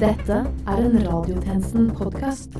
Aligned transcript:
Dette 0.00 0.36
er 0.48 0.78
en 0.80 0.94
Radiotjenesten-podkast. 1.04 2.54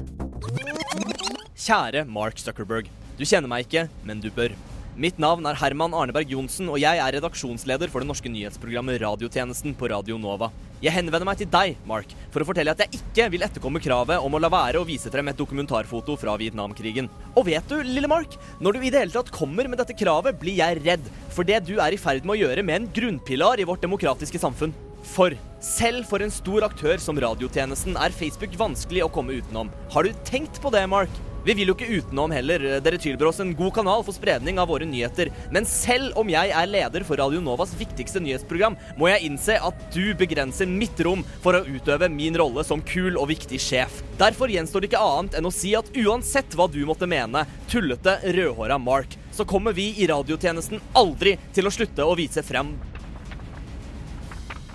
Kjære 1.56 2.02
Mark 2.04 2.36
Zuckerberg. 2.36 2.90
Du 3.16 3.22
kjenner 3.24 3.48
meg 3.48 3.64
ikke, 3.64 3.86
men 4.04 4.20
du 4.20 4.26
bør. 4.34 4.52
Mitt 5.00 5.16
navn 5.22 5.48
er 5.48 5.56
Herman 5.56 5.96
Arneberg 5.96 6.28
Johnsen, 6.34 6.68
og 6.68 6.76
jeg 6.82 7.00
er 7.00 7.14
redaksjonsleder 7.16 7.88
for 7.88 8.04
det 8.04 8.10
norske 8.10 8.28
nyhetsprogrammet 8.28 9.00
Radiotjenesten 9.00 9.72
på 9.72 9.88
Radio 9.88 10.18
Nova. 10.20 10.50
Jeg 10.84 10.92
henvender 10.98 11.24
meg 11.24 11.40
til 11.40 11.48
deg, 11.48 11.80
Mark, 11.88 12.12
for 12.34 12.44
å 12.44 12.48
fortelle 12.50 12.74
at 12.76 12.84
jeg 12.84 13.00
ikke 13.00 13.30
vil 13.32 13.46
etterkomme 13.48 13.80
kravet 13.80 14.20
om 14.20 14.36
å 14.36 14.42
la 14.42 14.52
være 14.52 14.84
å 14.84 14.88
vise 14.88 15.08
frem 15.08 15.32
et 15.32 15.40
dokumentarfoto 15.40 16.18
fra 16.20 16.36
Vietnamkrigen. 16.36 17.08
Og 17.32 17.48
vet 17.48 17.72
du, 17.72 17.78
lille 17.80 18.12
Mark, 18.12 18.36
når 18.60 18.76
du 18.76 18.84
i 18.84 18.92
det 18.92 19.06
hele 19.06 19.16
tatt 19.16 19.32
kommer 19.32 19.64
med 19.64 19.80
dette 19.80 19.96
kravet, 19.96 20.36
blir 20.44 20.60
jeg 20.60 20.84
redd 20.84 21.08
for 21.32 21.48
det 21.48 21.64
du 21.64 21.78
er 21.80 21.96
i 21.96 22.04
ferd 22.04 22.28
med 22.28 22.36
å 22.36 22.40
gjøre 22.42 22.68
med 22.68 22.82
en 22.82 22.92
grunnpilar 23.00 23.64
i 23.64 23.68
vårt 23.72 23.88
demokratiske 23.88 24.44
samfunn. 24.44 24.76
For 25.06 25.36
selv 25.60 26.06
for 26.08 26.24
en 26.24 26.32
stor 26.32 26.64
aktør 26.64 27.00
som 27.02 27.18
radiotjenesten 27.20 27.98
er 28.00 28.14
Facebook 28.16 28.54
vanskelig 28.60 29.04
å 29.04 29.10
komme 29.12 29.40
utenom. 29.40 29.72
Har 29.92 30.06
du 30.06 30.22
tenkt 30.24 30.60
på 30.62 30.72
det, 30.72 30.86
Mark? 30.88 31.12
Vi 31.40 31.54
vil 31.56 31.70
jo 31.70 31.74
ikke 31.76 32.00
utenom 32.00 32.32
heller. 32.34 32.60
Dere 32.84 32.98
tilbyr 33.00 33.30
oss 33.30 33.40
en 33.40 33.54
god 33.56 33.72
kanal 33.78 34.02
for 34.04 34.12
spredning 34.12 34.58
av 34.60 34.68
våre 34.68 34.84
nyheter. 34.84 35.30
Men 35.52 35.64
selv 35.68 36.18
om 36.20 36.28
jeg 36.28 36.52
er 36.52 36.68
leder 36.68 37.04
for 37.08 37.20
Radio 37.20 37.40
Novas 37.40 37.72
viktigste 37.80 38.20
nyhetsprogram, 38.20 38.76
må 39.00 39.08
jeg 39.08 39.24
innse 39.30 39.56
at 39.56 39.86
du 39.94 40.12
begrenser 40.20 40.68
mitt 40.68 41.00
rom 41.04 41.24
for 41.40 41.56
å 41.56 41.64
utøve 41.64 42.10
min 42.12 42.36
rolle 42.36 42.64
som 42.68 42.84
kul 42.84 43.16
og 43.16 43.30
viktig 43.32 43.60
sjef. 43.60 44.02
Derfor 44.20 44.52
gjenstår 44.52 44.84
det 44.84 44.92
ikke 44.92 45.00
annet 45.00 45.40
enn 45.40 45.48
å 45.48 45.54
si 45.54 45.72
at 45.78 45.88
uansett 45.96 46.56
hva 46.56 46.68
du 46.68 46.82
måtte 46.88 47.08
mene, 47.08 47.46
tullete, 47.72 48.18
rødhåra 48.36 48.76
Mark, 48.80 49.16
så 49.32 49.48
kommer 49.48 49.72
vi 49.72 49.94
i 49.96 50.08
radiotjenesten 50.10 50.82
aldri 50.92 51.38
til 51.56 51.68
å 51.68 51.72
slutte 51.72 52.04
å 52.04 52.16
vise 52.18 52.44
frem 52.44 52.74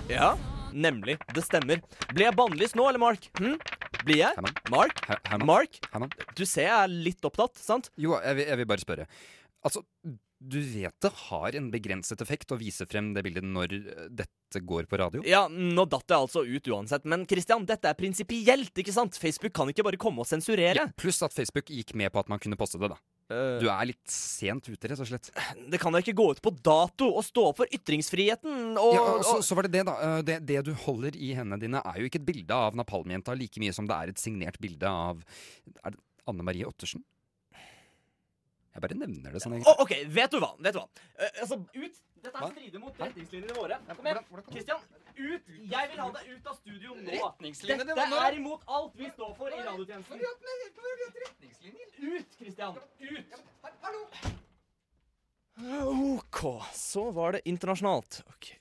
ja, 0.10 0.36
nemlig. 0.74 1.18
Det 1.34 1.44
stemmer. 1.46 1.82
Blir 2.12 2.28
jeg 2.30 2.38
bannlyst 2.38 2.78
nå, 2.78 2.86
eller 2.90 3.02
Mark? 3.02 3.30
Hm? 3.40 3.56
Blir 4.06 4.22
jeg? 4.22 4.52
Mark? 4.72 5.02
Mark? 5.46 5.80
Du 6.38 6.46
ser 6.46 6.70
jeg 6.70 6.76
er 6.76 6.94
litt 7.10 7.26
opptatt, 7.26 7.58
sant? 7.62 7.90
Jo, 7.98 8.18
jeg 8.22 8.40
vil, 8.42 8.50
jeg 8.52 8.62
vil 8.62 8.70
bare 8.70 8.84
spørre. 8.84 9.08
Altså, 9.66 9.82
du 10.46 10.60
vet 10.62 10.94
det 11.02 11.10
har 11.30 11.56
en 11.58 11.72
begrenset 11.74 12.22
effekt 12.22 12.52
å 12.54 12.58
vise 12.60 12.86
frem 12.90 13.14
det 13.16 13.24
bildet 13.26 13.46
når 13.48 13.72
eh, 13.80 14.04
dette 14.14 14.62
går 14.62 14.86
på 14.92 15.00
radio? 15.02 15.24
Ja, 15.26 15.46
nå 15.50 15.88
datt 15.90 16.06
det 16.12 16.20
altså 16.20 16.44
ut 16.46 16.70
uansett. 16.70 17.08
Men 17.10 17.26
Christian, 17.30 17.66
dette 17.66 17.90
er 17.90 17.98
prinsipielt, 17.98 18.76
ikke 18.78 18.94
sant? 18.94 19.18
Facebook 19.18 19.56
kan 19.58 19.72
ikke 19.72 19.88
bare 19.88 20.00
komme 20.02 20.22
og 20.22 20.30
sensurere. 20.30 20.78
Ja, 20.78 20.88
Pluss 21.00 21.24
at 21.26 21.34
Facebook 21.34 21.72
gikk 21.74 21.96
med 21.98 22.14
på 22.14 22.22
at 22.22 22.30
man 22.32 22.42
kunne 22.44 22.60
poste 22.60 22.82
det, 22.82 22.92
da. 22.94 23.00
Eh, 23.32 23.58
Du 23.60 23.66
er 23.72 23.88
litt 23.90 24.04
sent 24.12 24.68
ute, 24.70 24.88
rett 24.92 25.00
og 25.02 25.08
slett. 25.10 25.32
det 25.72 25.80
kan 25.82 25.92
da 25.96 26.02
ikke 26.04 26.14
gå 26.14 26.28
ut 26.36 26.42
på 26.46 26.52
dato 26.62 27.08
å 27.18 27.24
stå 27.26 27.48
opp 27.50 27.58
for 27.64 27.74
ytringsfriheten 27.74 28.76
og, 28.78 28.92
Ja, 28.94 29.02
og 29.16 29.24
så, 29.26 29.38
og 29.40 29.44
så 29.48 29.58
var 29.58 29.66
det 29.66 29.72
det, 29.80 29.86
da. 29.90 29.96
Eh, 29.98 30.22
Det, 30.28 30.38
det 30.46 30.62
du 30.68 30.74
holder 30.86 31.18
i 31.18 31.34
hendene 31.34 31.60
dine, 31.60 31.82
er 31.82 32.00
jo 32.04 32.06
ikke 32.10 32.22
et 32.22 32.28
bilde 32.30 32.54
av 32.54 32.78
napalmjenta 32.78 33.34
like 33.38 33.58
mye 33.64 33.74
som 33.74 33.88
det 33.90 33.98
er 33.98 34.14
et 34.14 34.22
signert 34.22 34.60
bilde 34.62 34.86
av 34.86 35.24
Er 35.84 35.96
det 35.96 36.02
Anne 36.30 36.46
Marie 36.46 36.66
Ottersen? 36.70 37.04
Jeg 38.76 38.84
bare 38.84 38.96
nevner 39.00 39.32
det 39.32 39.40
sånn, 39.40 39.54
egentlig. 39.56 39.72
egentlig. 39.72 40.04
OK, 40.04 40.16
vet 40.18 40.32
du 40.34 40.40
hva? 40.44 40.50
Vet 40.60 40.76
du 40.76 40.80
hva? 40.82 40.88
Uh, 41.16 41.30
altså, 41.46 41.58
ut! 41.80 42.02
Dette 42.26 42.42
er 42.42 42.54
strider 42.56 42.82
mot 42.82 43.02
retningslinjene 43.02 43.56
våre. 43.58 43.78
Kom 43.90 44.08
igjen. 44.10 44.24
Kristian. 44.52 44.86
ut! 45.16 45.52
Jeg 45.72 45.90
vil 45.92 46.00
ha 46.02 46.08
deg 46.16 46.32
ut 46.32 46.48
av 46.52 46.56
studio 46.58 46.96
nå. 46.98 47.12
Retningslinjene? 47.12 47.86
Dette 47.92 48.22
er 48.28 48.40
imot 48.40 48.66
alt 48.78 48.98
vi 49.00 49.12
står 49.14 49.36
for 49.38 49.54
i 49.54 49.62
radiotjenesten. 49.68 50.18
Ut, 52.02 52.38
Kristian. 52.40 52.82
Ut! 53.00 53.38
OK, 55.86 56.42
så 56.74 57.12
var 57.16 57.38
det 57.38 57.46
internasjonalt. 57.48 58.24
Ok. 58.28 58.56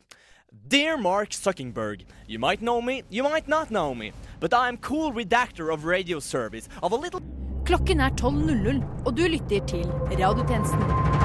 Dear 0.70 0.96
Mark 0.96 1.32
Zuckerberg, 1.34 2.06
you 2.28 2.38
might 2.38 2.60
know 2.60 2.80
me, 2.80 3.02
you 3.10 3.28
might 3.28 3.48
not 3.48 3.68
know 3.68 3.94
me, 3.94 4.12
but 4.38 4.52
I 4.52 4.68
am 4.68 4.76
cool 4.78 5.12
redactor 5.12 5.72
of 5.72 5.84
radio 5.84 6.20
service 6.20 6.68
of 6.80 6.92
a 6.92 6.96
little 6.96 7.20
Klokken 7.64 8.00
er 8.00 8.10
12.00, 8.20 8.84
og 9.06 9.16
du 9.16 9.22
lytter 9.22 9.66
til 9.66 9.86
Radiotjenesten. 10.20 11.23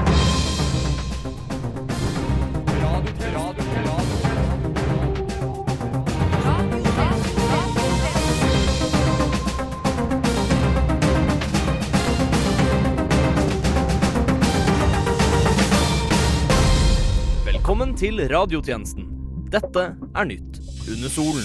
Til 18.00 18.16
radiotjenesten. 18.32 19.04
Dette 19.52 19.82
er 19.92 20.28
nytt 20.28 20.56
under 20.88 21.10
solen. 21.12 21.44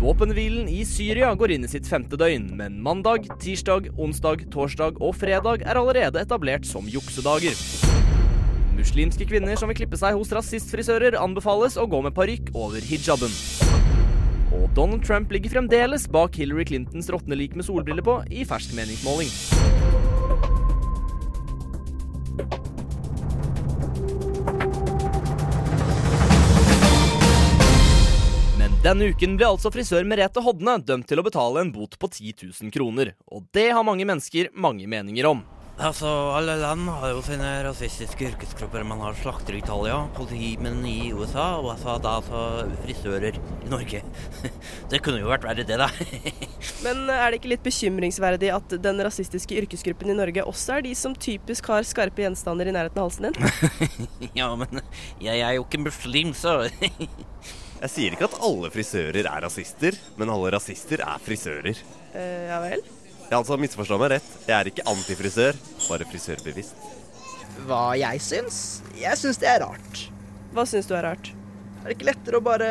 Våpenhvilen 0.00 0.70
i 0.72 0.84
Syria 0.88 1.34
går 1.36 1.52
inn 1.52 1.66
i 1.66 1.68
sitt 1.68 1.88
femte 1.90 2.16
døgn, 2.16 2.46
men 2.56 2.78
mandag, 2.80 3.26
tirsdag, 3.42 3.90
onsdag, 4.00 4.46
torsdag 4.54 5.02
og 5.04 5.12
fredag 5.18 5.66
er 5.66 5.76
allerede 5.76 6.22
etablert 6.22 6.64
som 6.64 6.88
juksedager. 6.88 7.58
Muslimske 8.78 9.26
kvinner 9.28 9.58
som 9.58 9.68
vil 9.68 9.82
klippe 9.82 10.00
seg 10.00 10.16
hos 10.16 10.32
rasistfrisører, 10.32 11.18
anbefales 11.20 11.76
å 11.76 11.84
gå 11.90 12.00
med 12.06 12.16
parykk 12.16 12.54
over 12.56 12.80
hijaben. 12.80 13.34
Og 14.54 14.70
Donald 14.78 15.04
Trump 15.04 15.34
ligger 15.34 15.58
fremdeles 15.58 16.08
bak 16.08 16.40
Hillary 16.40 16.64
Clintons 16.70 17.12
råtne 17.12 17.36
lik 17.36 17.58
med 17.58 17.68
solbriller 17.68 18.06
på 18.06 18.22
i 18.32 18.48
fersk 18.48 18.72
meningsmåling. 18.78 20.07
Denne 28.88 29.10
uken 29.12 29.34
ble 29.36 29.44
altså 29.44 29.68
frisør 29.68 30.06
Merete 30.08 30.40
Hodne 30.40 30.78
dømt 30.80 31.04
til 31.10 31.20
å 31.20 31.24
betale 31.26 31.60
en 31.60 31.74
bot 31.74 31.98
på 32.00 32.08
10 32.08 32.46
000 32.46 32.72
kroner. 32.72 33.12
Og 33.28 33.44
det 33.52 33.66
har 33.76 33.84
mange 33.84 34.06
mennesker 34.08 34.48
mange 34.56 34.88
meninger 34.88 35.28
om. 35.28 35.42
Altså, 35.78 36.08
Alle 36.34 36.56
land 36.58 36.88
har 36.90 37.12
jo 37.12 37.20
sine 37.22 37.50
rasistiske 37.66 38.30
yrkesgrupper. 38.30 38.86
Man 38.88 39.02
har 39.04 39.18
slakter 39.20 39.54
i 39.54 39.60
Italia, 39.60 39.98
politimenn 40.16 40.80
i 40.88 41.12
USA 41.12 41.50
og 41.60 41.68
altså, 41.74 41.98
da 42.02 42.14
altså 42.22 42.80
frisører 42.86 43.36
i 43.36 43.70
Norge. 43.70 44.00
Det 44.90 45.02
kunne 45.04 45.20
jo 45.20 45.28
vært 45.34 45.44
verre, 45.44 45.68
det, 45.68 45.76
da. 45.78 45.90
Men 46.86 47.04
er 47.12 47.28
det 47.28 47.42
ikke 47.42 47.52
litt 47.52 47.68
bekymringsverdig 47.68 48.50
at 48.56 48.74
den 48.88 49.04
rasistiske 49.04 49.60
yrkesgruppen 49.60 50.16
i 50.16 50.18
Norge 50.18 50.48
også 50.48 50.78
er 50.78 50.88
de 50.88 50.96
som 50.96 51.12
typisk 51.12 51.68
har 51.70 51.84
skarpe 51.86 52.24
gjenstander 52.24 52.72
i 52.72 52.74
nærheten 52.74 53.04
av 53.04 53.10
halsen 53.10 53.28
din? 53.28 54.32
Ja, 54.40 54.48
men 54.58 54.80
jeg 55.20 55.44
er 55.44 55.58
jo 55.58 55.68
ikke 55.68 55.84
muslim, 55.84 56.32
så 56.36 56.62
Jeg 57.78 57.90
sier 57.92 58.14
ikke 58.14 58.26
at 58.26 58.38
alle 58.42 58.70
frisører 58.74 59.22
er 59.22 59.42
rasister, 59.44 59.94
men 60.18 60.30
alle 60.34 60.50
rasister 60.56 60.98
er 61.04 61.20
frisører. 61.22 61.78
Eh, 62.10 62.48
ja 62.50 62.58
vel? 62.64 62.82
Ja, 63.28 63.38
altså, 63.38 63.58
Misforstå 63.60 63.98
meg 64.00 64.16
rett. 64.16 64.30
Jeg 64.48 64.54
er 64.56 64.70
ikke 64.72 64.86
antifrisør, 64.90 65.58
bare 65.84 66.06
frisørbevisst. 66.10 66.86
Hva 67.68 67.92
jeg 67.98 68.22
syns? 68.24 68.58
Jeg 68.98 69.18
syns 69.20 69.38
det 69.38 69.50
er 69.52 69.62
rart. 69.62 70.08
Hva 70.56 70.64
syns 70.66 70.90
du 70.90 70.96
er 70.98 71.06
rart? 71.06 71.30
Er 71.78 71.92
det 71.92 71.94
ikke 71.94 72.08
lettere 72.08 72.40
å 72.40 72.42
bare 72.42 72.68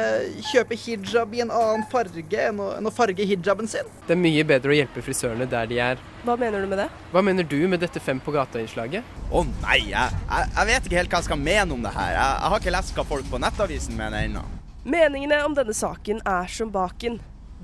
kjøpe 0.49 0.75
hijab 0.75 1.31
i 1.33 1.39
en 1.45 1.53
annen 1.55 1.85
farge 1.89 2.41
enn 2.49 2.59
å, 2.59 2.67
enn 2.75 2.89
å 2.89 2.91
farge 2.93 3.23
hijaben 3.25 3.69
sin? 3.71 3.87
Det 4.09 4.13
er 4.17 4.19
mye 4.19 4.43
bedre 4.49 4.73
å 4.73 4.77
hjelpe 4.77 5.05
frisørene 5.05 5.47
der 5.49 5.71
de 5.71 5.79
er. 5.81 6.03
Hva 6.27 6.35
mener 6.37 6.61
du 6.61 6.67
med 6.67 6.83
det? 6.83 6.89
Hva 7.13 7.23
mener 7.23 7.47
du 7.47 7.57
med 7.71 7.79
dette 7.81 8.03
Fem 8.03 8.19
på 8.19 8.35
gata-innslaget? 8.35 9.07
Å 9.31 9.45
nei, 9.63 9.79
jeg, 9.93 10.21
jeg, 10.27 10.51
jeg 10.59 10.71
vet 10.73 10.91
ikke 10.91 10.99
helt 10.99 11.15
hva 11.15 11.23
jeg 11.23 11.31
skal 11.31 11.43
mene 11.47 11.79
om 11.79 11.87
det 11.87 11.95
her. 11.95 12.13
Jeg, 12.17 12.37
jeg 12.43 12.53
har 12.53 12.63
ikke 12.65 12.75
lest 12.81 12.97
hva 12.99 13.07
folk 13.15 13.31
på 13.31 13.39
Nettavisen 13.41 13.97
mener 13.97 14.27
ennå. 14.27 14.43
Meningene 14.87 15.41
om 15.45 15.51
denne 15.55 15.73
saken 15.75 16.21
er 16.23 16.47
som 16.47 16.69
baken 16.71 17.17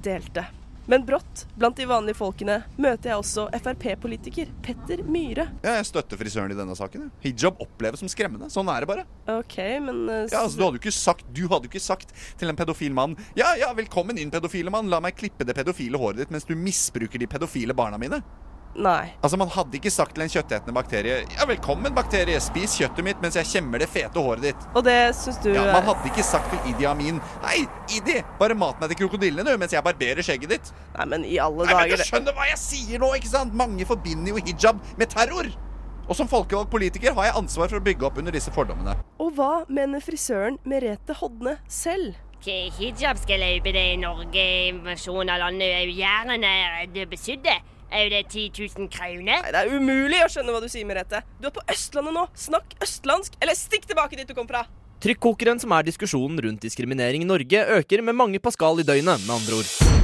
delte. 0.04 0.44
Men 0.92 1.06
brått, 1.08 1.46
blant 1.56 1.78
de 1.80 1.86
vanlige 1.88 2.18
folkene, 2.20 2.58
møter 2.76 3.14
jeg 3.14 3.20
også 3.22 3.46
Frp-politiker 3.56 4.50
Petter 4.66 5.00
Myhre. 5.08 5.46
Ja, 5.64 5.78
jeg 5.78 5.88
støtter 5.88 6.20
frisøren 6.20 6.52
i 6.52 6.58
denne 6.58 6.76
saken. 6.76 7.06
ja. 7.08 7.22
Hijab 7.24 7.62
oppleves 7.64 8.04
som 8.04 8.12
skremmende. 8.12 8.50
Sånn 8.52 8.68
er 8.68 8.84
det 8.84 8.90
bare. 8.92 9.06
OK, 9.38 9.56
men 9.86 10.02
eh, 10.12 10.26
Ja, 10.34 10.42
altså, 10.42 10.60
Du 10.60 10.66
hadde 10.66 10.76
jo 10.76 10.84
ikke 10.84 10.92
sagt 10.98 11.24
Du 11.32 11.46
hadde 11.48 11.70
jo 11.70 11.72
ikke 11.72 11.80
sagt 11.86 12.12
til 12.36 12.52
en 12.52 12.60
pedofil 12.60 12.92
mann 12.92 13.16
Ja, 13.40 13.54
ja, 13.56 13.70
velkommen 13.78 14.20
inn, 14.20 14.34
pedofile 14.34 14.74
mann. 14.76 14.92
La 14.92 15.00
meg 15.00 15.16
klippe 15.16 15.48
det 15.48 15.56
pedofile 15.56 15.96
håret 16.02 16.20
ditt 16.26 16.36
mens 16.36 16.44
du 16.50 16.58
misbruker 16.60 17.24
de 17.24 17.32
pedofile 17.32 17.72
barna 17.74 17.96
mine. 18.02 18.20
Nei. 18.76 19.14
Altså, 19.22 19.38
Man 19.38 19.52
hadde 19.54 19.78
ikke 19.78 19.92
sagt 19.94 20.16
til 20.18 20.24
en 20.26 20.32
kjøttetende 20.34 20.74
bakterie 20.74 21.20
Ja, 21.36 21.46
velkommen, 21.50 21.94
bakterie. 21.94 22.40
Spis 22.42 22.74
kjøttet 22.80 23.06
mitt 23.06 23.20
mens 23.22 23.38
jeg 23.38 23.50
kjemmer 23.52 23.84
det 23.84 23.90
fete 23.92 24.22
håret 24.24 24.48
ditt. 24.50 24.64
Og 24.74 24.86
det 24.88 24.98
syns 25.18 25.38
du 25.44 25.52
Ja, 25.54 25.68
Man 25.76 25.86
hadde 25.90 26.10
ikke 26.10 26.26
sagt 26.26 26.50
til 26.54 26.72
Idi 26.72 26.88
Amin 26.90 27.20
Hei, 27.44 27.66
Idi, 27.94 28.20
bare 28.40 28.58
mat 28.58 28.82
meg 28.82 28.94
til 28.94 29.04
krokodillene 29.04 29.46
du, 29.46 29.54
mens 29.62 29.76
jeg 29.76 29.86
barberer 29.86 30.26
skjegget 30.26 30.56
ditt. 30.56 30.74
Nei, 30.98 31.06
men 31.14 31.28
i 31.30 31.38
alle 31.42 31.68
Nei, 31.70 31.78
men 31.84 32.02
Du 32.02 32.08
skjønner 32.08 32.38
hva 32.38 32.50
jeg 32.50 32.62
sier 32.64 33.04
nå, 33.04 33.14
ikke 33.20 33.32
sant? 33.36 33.54
Mange 33.54 33.86
forbinder 33.90 34.34
jo 34.34 34.42
hijab 34.42 34.82
med 34.98 35.14
terror. 35.14 35.52
Og 36.04 36.18
som 36.20 36.28
folkevalgt 36.28 36.72
politiker 36.74 37.14
har 37.16 37.30
jeg 37.30 37.38
ansvar 37.40 37.70
for 37.72 37.80
å 37.80 37.84
bygge 37.86 38.08
opp 38.10 38.18
under 38.20 38.34
disse 38.36 38.52
fordommene. 38.52 38.98
Og 39.24 39.32
hva 39.38 39.64
mener 39.72 40.04
frisøren 40.04 40.58
Merete 40.68 41.16
Hodne 41.22 41.60
selv? 41.72 42.18
Hijab 42.44 43.16
skal 43.22 43.40
løpe 43.40 43.72
det 43.72 43.84
i 43.94 44.00
Norge 44.02 44.44
invasjon 44.68 45.30
av 45.32 45.40
landet 45.46 45.78
er 45.78 45.92
gjerne 45.96 46.42
det 46.92 47.06
besydde. 47.14 47.54
Er 47.94 48.10
det 48.10 48.24
10 48.34 48.50
000 48.58 48.88
kroner? 48.90 49.44
Nei, 49.44 49.52
Det 49.54 49.60
er 49.60 49.70
umulig 49.70 50.24
å 50.26 50.30
skjønne 50.32 50.54
hva 50.56 50.62
du 50.64 50.70
sier, 50.72 50.86
Merete. 50.90 51.20
Du 51.38 51.46
er 51.46 51.54
på 51.54 51.62
Østlandet 51.70 52.16
nå. 52.16 52.24
Snakk 52.34 52.74
østlandsk, 52.82 53.36
eller 53.38 53.54
stikk 53.54 53.86
tilbake 53.86 54.18
dit 54.18 54.26
du 54.26 54.34
kom 54.34 54.48
fra. 54.50 54.64
Trykkokeren 55.04 55.60
som 55.62 55.76
er 55.78 55.86
diskusjonen 55.86 56.40
rundt 56.42 56.64
diskriminering 56.66 57.22
i 57.22 57.28
Norge, 57.30 57.60
øker 57.78 58.02
med 58.02 58.18
mange 58.18 58.42
pascal 58.42 58.82
i 58.82 58.86
døgnet, 58.88 59.22
med 59.28 59.36
andre 59.36 59.60
ord. 59.60 60.02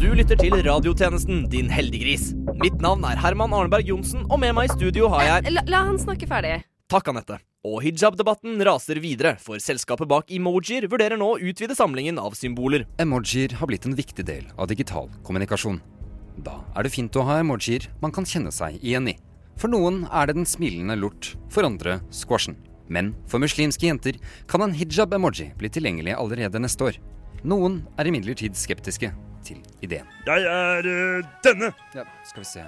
Du 0.00 0.08
lytter 0.16 0.40
til 0.40 0.56
radiotjenesten, 0.64 1.44
din 1.52 1.70
heldiggris. 1.70 2.32
Mitt 2.58 2.80
navn 2.82 3.04
er 3.06 3.20
Herman 3.20 3.54
Arneberg 3.54 3.86
Johnsen, 3.92 4.24
og 4.26 4.40
med 4.42 4.56
meg 4.56 4.72
i 4.72 4.74
studio 4.74 5.12
har 5.12 5.28
jeg 5.28 5.54
La, 5.54 5.62
la 5.70 5.84
han 5.86 6.00
snakke 6.02 6.26
ferdig. 6.26 6.56
Takk, 6.90 7.12
Anette. 7.12 7.38
Og 7.68 7.78
hijab-debatten 7.84 8.58
raser 8.66 8.98
videre, 8.98 9.36
for 9.38 9.62
selskapet 9.62 10.08
bak 10.10 10.34
emojier 10.34 10.88
vurderer 10.90 11.20
nå 11.20 11.36
å 11.36 11.38
utvide 11.38 11.78
samlingen 11.78 12.18
av 12.18 12.34
symboler. 12.34 12.88
Emojier 12.98 13.54
har 13.60 13.70
blitt 13.70 13.86
en 13.86 13.94
viktig 13.94 14.26
del 14.26 14.50
av 14.56 14.72
digital 14.72 15.12
kommunikasjon. 15.22 15.78
Da 16.40 16.60
er 16.76 16.86
det 16.86 16.94
fint 16.94 17.16
å 17.18 17.24
ha 17.28 17.40
emojier 17.42 17.88
man 18.00 18.12
kan 18.14 18.26
kjenne 18.28 18.52
seg 18.54 18.78
igjen 18.80 19.10
i. 19.12 19.16
For 19.60 19.68
noen 19.68 20.06
er 20.08 20.30
det 20.30 20.38
den 20.38 20.48
smilende 20.48 20.96
lort, 20.96 21.34
for 21.52 21.66
andre 21.68 21.98
squashen. 22.14 22.56
Men 22.90 23.12
for 23.30 23.42
muslimske 23.42 23.86
jenter 23.86 24.16
kan 24.50 24.64
en 24.64 24.74
hijab-emoji 24.74 25.50
bli 25.60 25.70
tilgjengelig 25.70 26.16
allerede 26.16 26.62
neste 26.62 26.88
år. 26.88 26.98
Noen 27.46 27.82
er 28.00 28.08
imidlertid 28.08 28.56
skeptiske 28.58 29.12
til 29.46 29.60
ideen. 29.84 30.08
Jeg 30.26 30.48
er 30.48 30.88
øh, 30.88 31.28
denne. 31.44 31.70
Ja, 31.96 32.04
skal 32.28 32.44
vi 32.44 32.50
se 32.50 32.66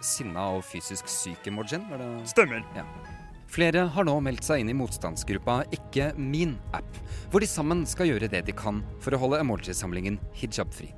Sinna 0.00 0.46
og 0.56 0.64
fysisk 0.64 1.08
syk-emojien? 1.12 1.84
Stemmer. 2.28 2.64
Ja. 2.76 2.86
Flere 3.50 3.84
har 3.92 4.06
nå 4.06 4.14
meldt 4.24 4.46
seg 4.46 4.62
inn 4.62 4.70
i 4.70 4.76
motstandsgruppa 4.78 5.64
Ikke 5.74 6.12
min 6.16 6.54
app, 6.76 6.88
hvor 7.28 7.42
de 7.42 7.48
sammen 7.50 7.82
skal 7.88 8.08
gjøre 8.08 8.30
det 8.32 8.44
de 8.46 8.56
kan 8.56 8.80
for 9.04 9.12
å 9.12 9.20
holde 9.20 9.42
emojisamlingen 9.44 10.16
hijabfri. 10.40 10.94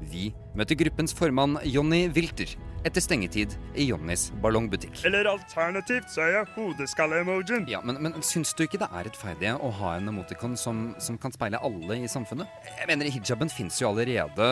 Vi 0.00 0.32
møter 0.58 0.78
gruppens 0.78 1.14
formann 1.16 1.58
Jonny 1.64 2.08
Wilter 2.14 2.54
etter 2.84 3.00
stengetid 3.00 3.54
i 3.74 3.86
Jonnys 3.88 4.28
ballongbutikk. 4.42 5.00
Eller 5.08 5.28
alternativt 5.30 6.10
så 6.12 6.24
er 6.26 6.34
jeg 6.36 6.50
hodeskalle-emojien. 6.54 7.64
Ja, 7.70 7.80
men, 7.84 7.98
men 8.04 8.16
syns 8.24 8.52
du 8.56 8.64
ikke 8.66 8.80
det 8.82 8.90
er 8.90 9.08
rettferdig 9.08 9.54
å 9.56 9.70
ha 9.80 9.94
en 9.98 10.10
emoticon 10.12 10.56
som, 10.60 10.90
som 11.02 11.16
kan 11.20 11.32
speile 11.34 11.60
alle 11.64 11.98
i 12.04 12.10
samfunnet? 12.10 12.50
Jeg 12.68 12.88
mener, 12.90 13.08
hijaben 13.14 13.52
fins 13.52 13.80
jo 13.80 13.88
allerede 13.90 14.50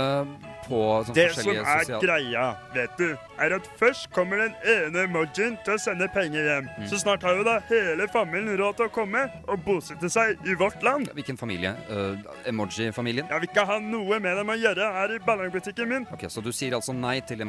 på 0.67 0.81
sånn 1.07 1.17
Det 1.17 1.29
som 1.35 1.43
forskjellige 1.43 1.67
er 1.67 1.85
sosiale 1.85 2.01
greia, 2.07 2.47
vet 2.73 2.97
du, 3.01 3.07
er 3.43 3.57
at 3.59 3.69
først 3.81 4.09
kommer 4.15 4.41
den 4.45 4.57
ene 4.73 5.05
emojien 5.09 5.59
til 5.67 5.77
å 5.77 5.83
sende 5.83 6.09
penger 6.15 6.49
hjem. 6.49 6.71
Mm. 6.79 6.89
Så 6.91 7.03
snart 7.03 7.27
har 7.27 7.37
jo 7.37 7.47
da 7.47 7.59
hele 7.69 8.09
familien 8.13 8.57
råd 8.61 8.81
til 8.81 8.89
å 8.89 8.95
komme 8.95 9.27
og 9.45 9.65
bosette 9.67 10.11
seg 10.13 10.41
i 10.49 10.57
vårt 10.59 10.83
land. 10.87 11.11
Hvilken 11.17 11.41
familie? 11.41 11.75
Uh, 11.91 12.17
Emoji-familien? 12.49 13.29
Jeg 13.29 13.45
vil 13.45 13.51
ikke 13.51 13.67
ha 13.69 13.79
noe 13.83 14.21
med 14.23 14.41
dem 14.41 14.53
å 14.55 14.59
gjøre 14.59 14.91
her 14.97 15.17
i 15.17 15.21
ballongbutikken 15.27 15.91
min. 15.91 16.09
Ok, 16.15 16.29
Så 16.33 16.45
du 16.45 16.53
sier 16.55 16.79
altså 16.79 16.95
nei 16.97 17.19
til 17.27 17.43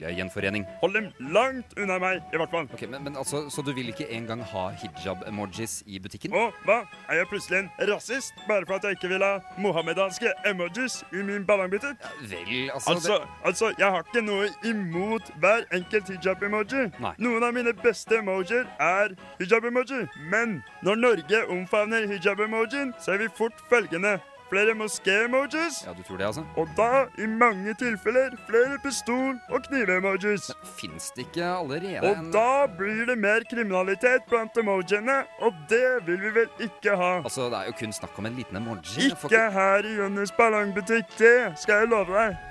emoji-familiegjenforening? 0.00 0.66
Hold 0.80 0.94
dem 0.94 1.12
langt 1.32 1.78
unna 1.78 1.98
meg, 1.98 2.22
i 2.32 2.36
hvert 2.36 2.50
fall. 2.50 2.68
Ok, 2.72 2.88
men, 2.88 3.02
men 3.04 3.16
altså, 3.16 3.48
Så 3.50 3.62
du 3.62 3.72
vil 3.72 3.88
ikke 3.88 4.08
engang 4.10 4.42
ha 4.42 4.70
hijab-emojis 4.70 5.82
i 5.86 5.98
butikken? 6.00 6.32
Å, 6.32 6.50
hva? 6.64 6.80
Er 7.08 7.20
jeg 7.20 7.28
plutselig 7.30 7.58
en 7.58 7.70
rasist 7.90 8.34
bare 8.48 8.66
for 8.66 8.78
at 8.78 8.84
jeg 8.84 8.98
ikke 8.98 9.12
vil 9.14 9.24
ha 9.24 9.38
mohammedanske 9.58 10.32
emojis 10.46 11.00
i 11.12 11.22
min 11.26 11.46
ballongbutikk? 11.46 12.00
Vel, 12.30 12.70
altså, 12.74 12.90
altså, 12.90 13.20
altså, 13.44 13.72
jeg 13.78 13.90
har 13.90 14.06
ikke 14.06 14.24
noe 14.24 14.48
imot 14.64 15.32
hver 15.40 15.66
enkelt 15.76 16.10
hijab-emoji. 16.14 16.88
Noen 17.18 17.46
av 17.46 17.54
mine 17.56 17.74
beste 17.76 18.20
emojier 18.20 18.66
er 18.80 19.14
hijab-emoji. 19.40 20.06
Men 20.32 20.60
når 20.82 21.00
Norge 21.06 21.44
omfavner 21.48 22.08
hijab-emojien, 22.10 22.94
ser 23.00 23.20
vi 23.22 23.30
fort 23.36 23.56
følgende. 23.70 24.18
Flere 24.50 24.74
moské-emojis. 24.74 25.84
Ja, 25.86 25.92
du 25.94 26.02
tror 26.02 26.16
det, 26.18 26.26
altså? 26.26 26.42
Og 26.58 26.68
da, 26.76 27.04
i 27.22 27.26
mange 27.26 27.74
tilfeller, 27.78 28.34
flere 28.48 28.78
pistol- 28.82 29.38
og 29.50 29.62
knive-emojis. 29.68 30.50
Fins 30.80 31.10
det 31.14 31.28
ikke 31.28 31.44
allerede 31.44 32.00
Og 32.02 32.18
en 32.18 32.32
da 32.34 32.66
blir 32.66 33.06
det 33.06 33.18
mer 33.18 33.46
kriminalitet 33.50 34.26
blant 34.28 34.58
emojiene, 34.58 35.20
og 35.40 35.54
det 35.70 36.02
vil 36.06 36.20
vi 36.20 36.34
vel 36.40 36.66
ikke 36.66 36.96
ha. 36.96 37.12
Altså, 37.22 37.46
Det 37.50 37.58
er 37.62 37.70
jo 37.70 37.78
kun 37.78 37.92
snakk 37.92 38.18
om 38.18 38.26
en 38.26 38.34
liten 38.42 38.56
emoji. 38.56 39.06
Ikke 39.10 39.50
her 39.50 39.86
i 39.86 39.96
Jonnys 40.02 40.32
ballongbutikk, 40.32 41.18
det 41.18 41.36
skal 41.56 41.84
jeg 41.84 41.88
love 41.94 42.10
deg. 42.10 42.49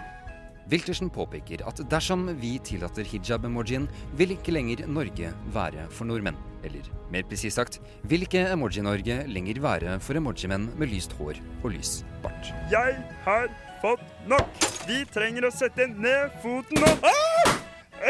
Wiltersen 0.69 1.09
påpeker 1.09 1.63
at 1.65 1.79
dersom 1.89 2.27
vi 2.37 2.57
tillater 2.61 3.07
hijab-emojien, 3.09 3.87
vil 4.19 4.35
ikke 4.35 4.53
lenger 4.53 4.85
Norge 4.85 5.31
være 5.55 5.87
for 5.89 6.05
nordmenn. 6.09 6.37
Eller 6.63 6.85
mer 7.09 7.25
presist 7.25 7.57
sagt, 7.57 7.79
vil 8.03 8.25
ikke 8.25 8.43
Emoji-Norge 8.51 9.23
lenger 9.31 9.61
være 9.63 9.95
for 10.03 10.19
emojimenn 10.19 10.67
med 10.77 10.91
lyst 10.91 11.15
hår 11.17 11.39
og 11.63 11.71
lys 11.73 12.03
bart. 12.23 12.51
Jeg 12.69 12.99
har 13.25 13.47
fått 13.81 14.03
nok. 14.29 14.49
Vi 14.85 15.01
trenger 15.09 15.47
å 15.47 15.53
sette 15.53 15.87
ned 15.89 16.35
foten 16.43 16.83
nå. 16.83 16.91
Ah! 17.01 17.55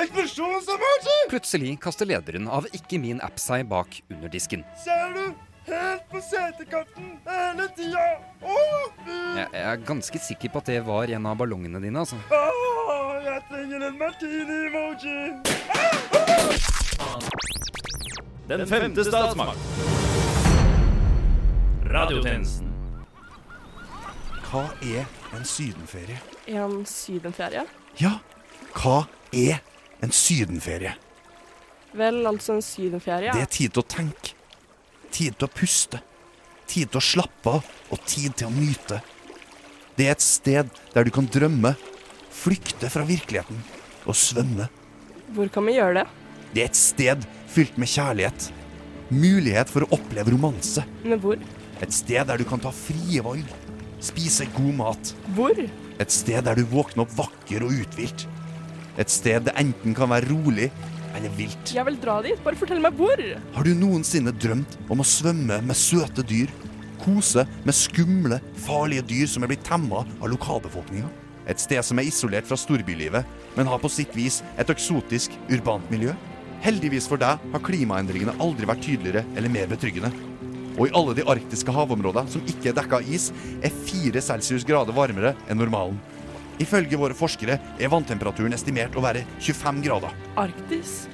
Eksplosjonsemoji! 0.03 1.15
Plutselig 1.31 1.77
kaster 1.81 2.09
lederen 2.09 2.49
av 2.51 2.67
Ikke 2.75 2.99
min 3.01 3.21
app 3.25 3.39
seg 3.41 3.69
bak 3.71 4.01
under 4.11 4.29
disken. 4.33 4.65
Ser 4.83 5.15
du? 5.15 5.48
Helt 5.69 6.05
på 6.09 6.21
setekanten 6.21 7.09
hele 7.25 7.67
tida. 7.77 8.05
Fy! 8.41 9.17
Jeg 9.37 9.47
jeg 9.53 9.65
er 9.71 9.81
ganske 9.85 10.19
sikker 10.19 10.49
på 10.53 10.61
at 10.63 10.71
det 10.71 10.79
var 10.85 11.11
en 11.13 11.25
av 11.29 11.35
ballongene 11.37 11.81
dine, 11.83 11.99
altså. 12.01 12.17
Åh, 12.33 13.11
jeg 13.25 13.43
trenger 13.51 13.85
en 13.87 13.99
martini-emoji. 13.99 15.19
Den 18.49 18.65
femte 18.67 19.05
statsmakt. 19.05 19.59
Radiotjenesten. 21.93 22.73
Hva 24.49 24.65
er 24.81 25.05
en 25.37 25.45
sydenferie? 25.45 26.17
En 26.49 26.81
sydenferie? 26.89 27.67
Ja, 28.01 28.15
hva 28.73 29.03
er 29.29 29.61
en 30.01 30.11
sydenferie? 30.11 30.95
Vel, 31.93 32.25
altså 32.25 32.57
en 32.57 32.61
sydenferie 32.61 33.33
Det 33.33 33.41
er 33.41 33.49
tid 33.53 33.69
til 33.77 33.83
å 33.83 33.87
tenke. 33.89 34.38
Tid 35.11 35.37
til 35.37 35.47
å 35.47 35.51
puste. 35.51 36.01
Tid 36.69 36.91
til 36.91 37.01
å 37.01 37.03
slappe 37.03 37.55
av, 37.59 37.69
og 37.89 38.03
tid 38.05 38.35
til 38.37 38.49
å 38.49 38.53
nyte. 38.53 38.99
Det 39.97 40.07
er 40.07 40.15
et 40.15 40.23
sted 40.23 40.69
der 40.93 41.07
du 41.07 41.11
kan 41.11 41.27
drømme, 41.27 41.73
flykte 42.39 42.91
fra 42.93 43.03
virkeligheten 43.07 43.57
og 44.05 44.15
svømme. 44.15 44.69
Hvor 45.35 45.49
kan 45.53 45.65
vi 45.67 45.75
gjøre 45.75 46.01
det? 46.01 46.05
Det 46.53 46.63
er 46.63 46.69
et 46.71 46.79
sted 46.79 47.25
fylt 47.51 47.77
med 47.81 47.89
kjærlighet. 47.91 48.49
Mulighet 49.09 49.71
for 49.73 49.85
å 49.85 49.91
oppleve 49.97 50.33
romanse. 50.33 50.85
Men 51.03 51.21
hvor? 51.21 51.41
Et 51.81 51.93
sted 51.93 52.29
der 52.29 52.39
du 52.39 52.45
kan 52.47 52.61
ta 52.61 52.71
frie 52.73 53.21
valg. 53.25 53.45
Spise 53.99 54.47
god 54.55 54.75
mat. 54.79 55.13
Hvor? 55.35 55.57
Et 55.99 56.13
sted 56.13 56.45
der 56.47 56.55
du 56.55 56.63
våkner 56.71 57.03
opp 57.03 57.15
vakker 57.17 57.65
og 57.65 57.75
uthvilt. 57.81 58.25
Et 58.99 59.11
sted 59.11 59.45
det 59.47 59.55
enten 59.59 59.95
kan 59.97 60.11
være 60.11 60.29
rolig 60.31 60.69
eller 61.17 61.33
vilt. 61.37 61.73
Jeg 61.75 61.85
vil 61.87 61.99
dra 62.01 62.19
dit. 62.25 62.39
Bare 62.45 62.59
fortell 62.59 62.81
meg 62.83 62.97
hvor. 62.99 63.21
Har 63.55 63.67
du 63.67 63.71
noensinne 63.77 64.33
drømt 64.35 64.77
om 64.91 65.01
å 65.01 65.07
svømme 65.07 65.61
med 65.65 65.77
søte 65.77 66.25
dyr? 66.25 66.51
Kose 66.99 67.45
med 67.63 67.75
skumle, 67.77 68.41
farlige 68.59 69.05
dyr 69.07 69.29
som 69.31 69.45
er 69.45 69.53
blitt 69.53 69.65
temma 69.67 70.03
av 70.03 70.31
lokalbefolkninga? 70.33 71.09
Et 71.49 71.61
sted 71.61 71.81
som 71.85 71.97
er 71.97 72.09
isolert 72.09 72.45
fra 72.45 72.57
storbylivet, 72.59 73.25
men 73.55 73.69
har 73.71 73.79
på 73.81 73.89
sitt 73.89 74.11
vis 74.13 74.43
et 74.59 74.69
eksotisk, 74.69 75.33
urbant 75.49 75.87
miljø? 75.89 76.13
Heldigvis 76.61 77.07
for 77.07 77.21
deg 77.21 77.39
har 77.39 77.63
klimaendringene 77.63 78.35
aldri 78.43 78.67
vært 78.67 78.83
tydeligere 78.83 79.23
eller 79.39 79.53
mer 79.53 79.69
betryggende. 79.71 80.11
Og 80.79 80.87
i 80.87 80.93
alle 80.95 81.15
de 81.17 81.25
arktiske 81.27 81.73
havområdene 81.75 82.31
som 82.31 82.43
ikke 82.47 82.71
er 82.71 82.77
dekka 82.77 82.99
av 82.99 83.11
is, 83.11 83.29
er 83.63 83.75
fire 83.87 84.21
celsius 84.23 84.67
grader 84.67 84.95
varmere 84.95 85.33
enn 85.47 85.59
normalen. 85.59 85.97
Ifølge 86.59 86.99
våre 86.99 87.15
forskere 87.15 87.55
er 87.79 87.91
vanntemperaturen 87.91 88.55
estimert 88.55 88.97
å 88.99 89.03
være 89.03 89.23
25 89.39 89.81
grader. 89.85 90.15
Arktis? 90.39 91.05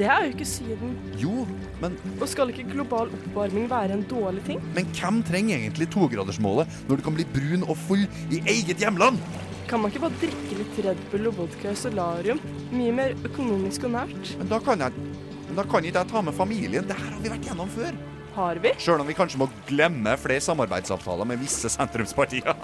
Det 0.00 0.06
er 0.08 0.24
jo 0.24 0.32
ikke 0.32 0.48
Syden. 0.48 0.94
Jo, 1.20 1.44
men 1.82 1.96
Og 2.16 2.26
skal 2.30 2.52
ikke 2.52 2.70
global 2.70 3.10
oppvarming 3.12 3.68
være 3.68 3.98
en 3.98 4.04
dårlig 4.08 4.42
ting? 4.46 4.62
Men 4.76 4.88
hvem 4.96 5.20
trenger 5.28 5.58
egentlig 5.58 5.90
togradersmålet 5.92 6.80
når 6.88 7.00
du 7.00 7.04
kan 7.04 7.16
bli 7.18 7.26
brun 7.34 7.66
og 7.66 7.76
full 7.86 8.06
i 8.32 8.40
eget 8.48 8.80
hjemland? 8.80 9.20
Kan 9.68 9.82
man 9.82 9.92
ikke 9.92 10.06
bare 10.06 10.22
drikke 10.22 10.56
litt 10.58 10.78
Red 10.86 11.02
Bull 11.12 11.30
og 11.30 11.36
vodka 11.42 11.74
og 11.74 11.78
solarium? 11.78 12.40
Mye 12.72 12.94
mer 12.96 13.14
økonomisk 13.28 13.86
og 13.86 13.94
nært. 13.98 14.32
Men 14.40 14.50
da 14.50 14.58
kan 14.64 14.82
jeg 14.86 15.10
men 15.50 15.58
da 15.58 15.64
kan 15.66 15.82
ikke 15.82 15.98
jeg 15.98 16.06
ta 16.12 16.20
med 16.22 16.34
familien. 16.38 16.84
Det 16.86 16.94
her 16.94 17.10
har 17.10 17.22
vi 17.24 17.30
vært 17.32 17.46
gjennom 17.48 17.70
før. 17.74 17.96
Har 18.34 18.56
vi? 18.62 18.70
Sjøl 18.78 19.00
om 19.02 19.08
vi 19.08 19.14
kanskje 19.18 19.40
må 19.40 19.48
glemme 19.68 20.14
flere 20.20 20.42
samarbeidsavtaler 20.44 21.26
med 21.28 21.40
visse 21.42 21.68
sentrumspartier. 21.72 22.54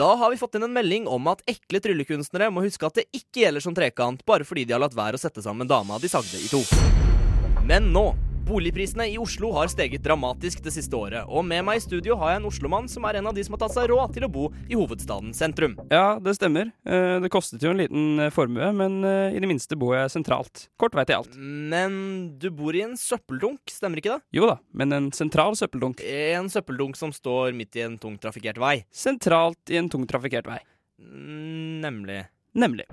Da 0.00 0.14
har 0.16 0.30
vi 0.30 0.38
fått 0.40 0.54
inn 0.56 0.64
en 0.64 0.72
melding 0.72 1.04
om 1.12 1.26
at 1.28 1.42
ekle 1.50 1.76
tryllekunstnere 1.84 2.46
må 2.54 2.62
huske 2.64 2.88
at 2.88 2.96
det 2.96 3.02
ikke 3.12 3.42
gjelder 3.42 3.60
som 3.60 3.74
trekant 3.76 4.22
bare 4.24 4.46
fordi 4.48 4.64
de 4.64 4.72
har 4.72 4.80
latt 4.80 4.96
være 4.96 5.18
å 5.18 5.20
sette 5.20 5.44
sammen 5.44 5.68
dama 5.68 5.98
de 6.00 6.08
sagde 6.08 6.40
i 6.40 6.48
to. 6.48 6.62
Men 7.68 7.90
nå 7.92 8.06
Boligprisene 8.50 9.04
i 9.12 9.18
Oslo 9.20 9.52
har 9.54 9.68
steget 9.70 10.02
dramatisk 10.02 10.62
det 10.64 10.72
siste 10.74 10.96
året, 10.98 11.22
og 11.30 11.44
med 11.46 11.62
meg 11.68 11.78
i 11.78 11.82
studio 11.84 12.16
har 12.18 12.32
jeg 12.32 12.40
en 12.40 12.48
oslomann 12.48 12.88
som 12.90 13.04
er 13.06 13.20
en 13.20 13.28
av 13.30 13.36
de 13.36 13.44
som 13.46 13.54
har 13.54 13.60
tatt 13.62 13.76
seg 13.76 13.86
råd 13.92 14.16
til 14.16 14.26
å 14.26 14.30
bo 14.32 14.48
i 14.66 14.74
hovedstaden 14.74 15.30
sentrum. 15.36 15.76
Ja, 15.92 16.16
det 16.18 16.34
stemmer. 16.38 16.72
Eh, 16.82 17.20
Det 17.22 17.30
kostet 17.30 17.62
jo 17.62 17.70
en 17.70 17.78
liten 17.78 18.18
eh, 18.24 18.32
formue, 18.34 18.72
men 18.74 19.04
eh, 19.06 19.36
i 19.36 19.42
det 19.42 19.46
minste 19.50 19.78
bor 19.78 19.94
jeg 19.94 20.10
sentralt. 20.10 20.64
Kort 20.80 20.98
vei 20.98 21.04
til 21.06 21.20
alt. 21.20 21.36
Men 21.38 21.94
du 22.42 22.48
bor 22.50 22.74
i 22.74 22.82
en 22.88 22.96
søppeldunk, 22.98 23.62
stemmer 23.70 24.02
ikke 24.02 24.16
det? 24.16 24.26
Jo 24.40 24.50
da, 24.50 24.58
men 24.74 24.96
en 24.98 25.08
sentral 25.14 25.54
søppeldunk. 25.54 26.02
En 26.02 26.50
søppeldunk 26.50 26.98
som 26.98 27.14
står 27.14 27.54
midt 27.54 27.78
i 27.78 27.86
en 27.86 28.00
tungt 28.02 28.24
trafikkert 28.24 28.58
vei. 28.58 28.80
Sentralt 28.90 29.70
i 29.70 29.78
en 29.78 29.92
tungt 29.92 30.10
trafikkert 30.10 30.50
vei. 30.50 30.58
Nemlig. 30.98 32.24
Nemlig. 32.58 32.90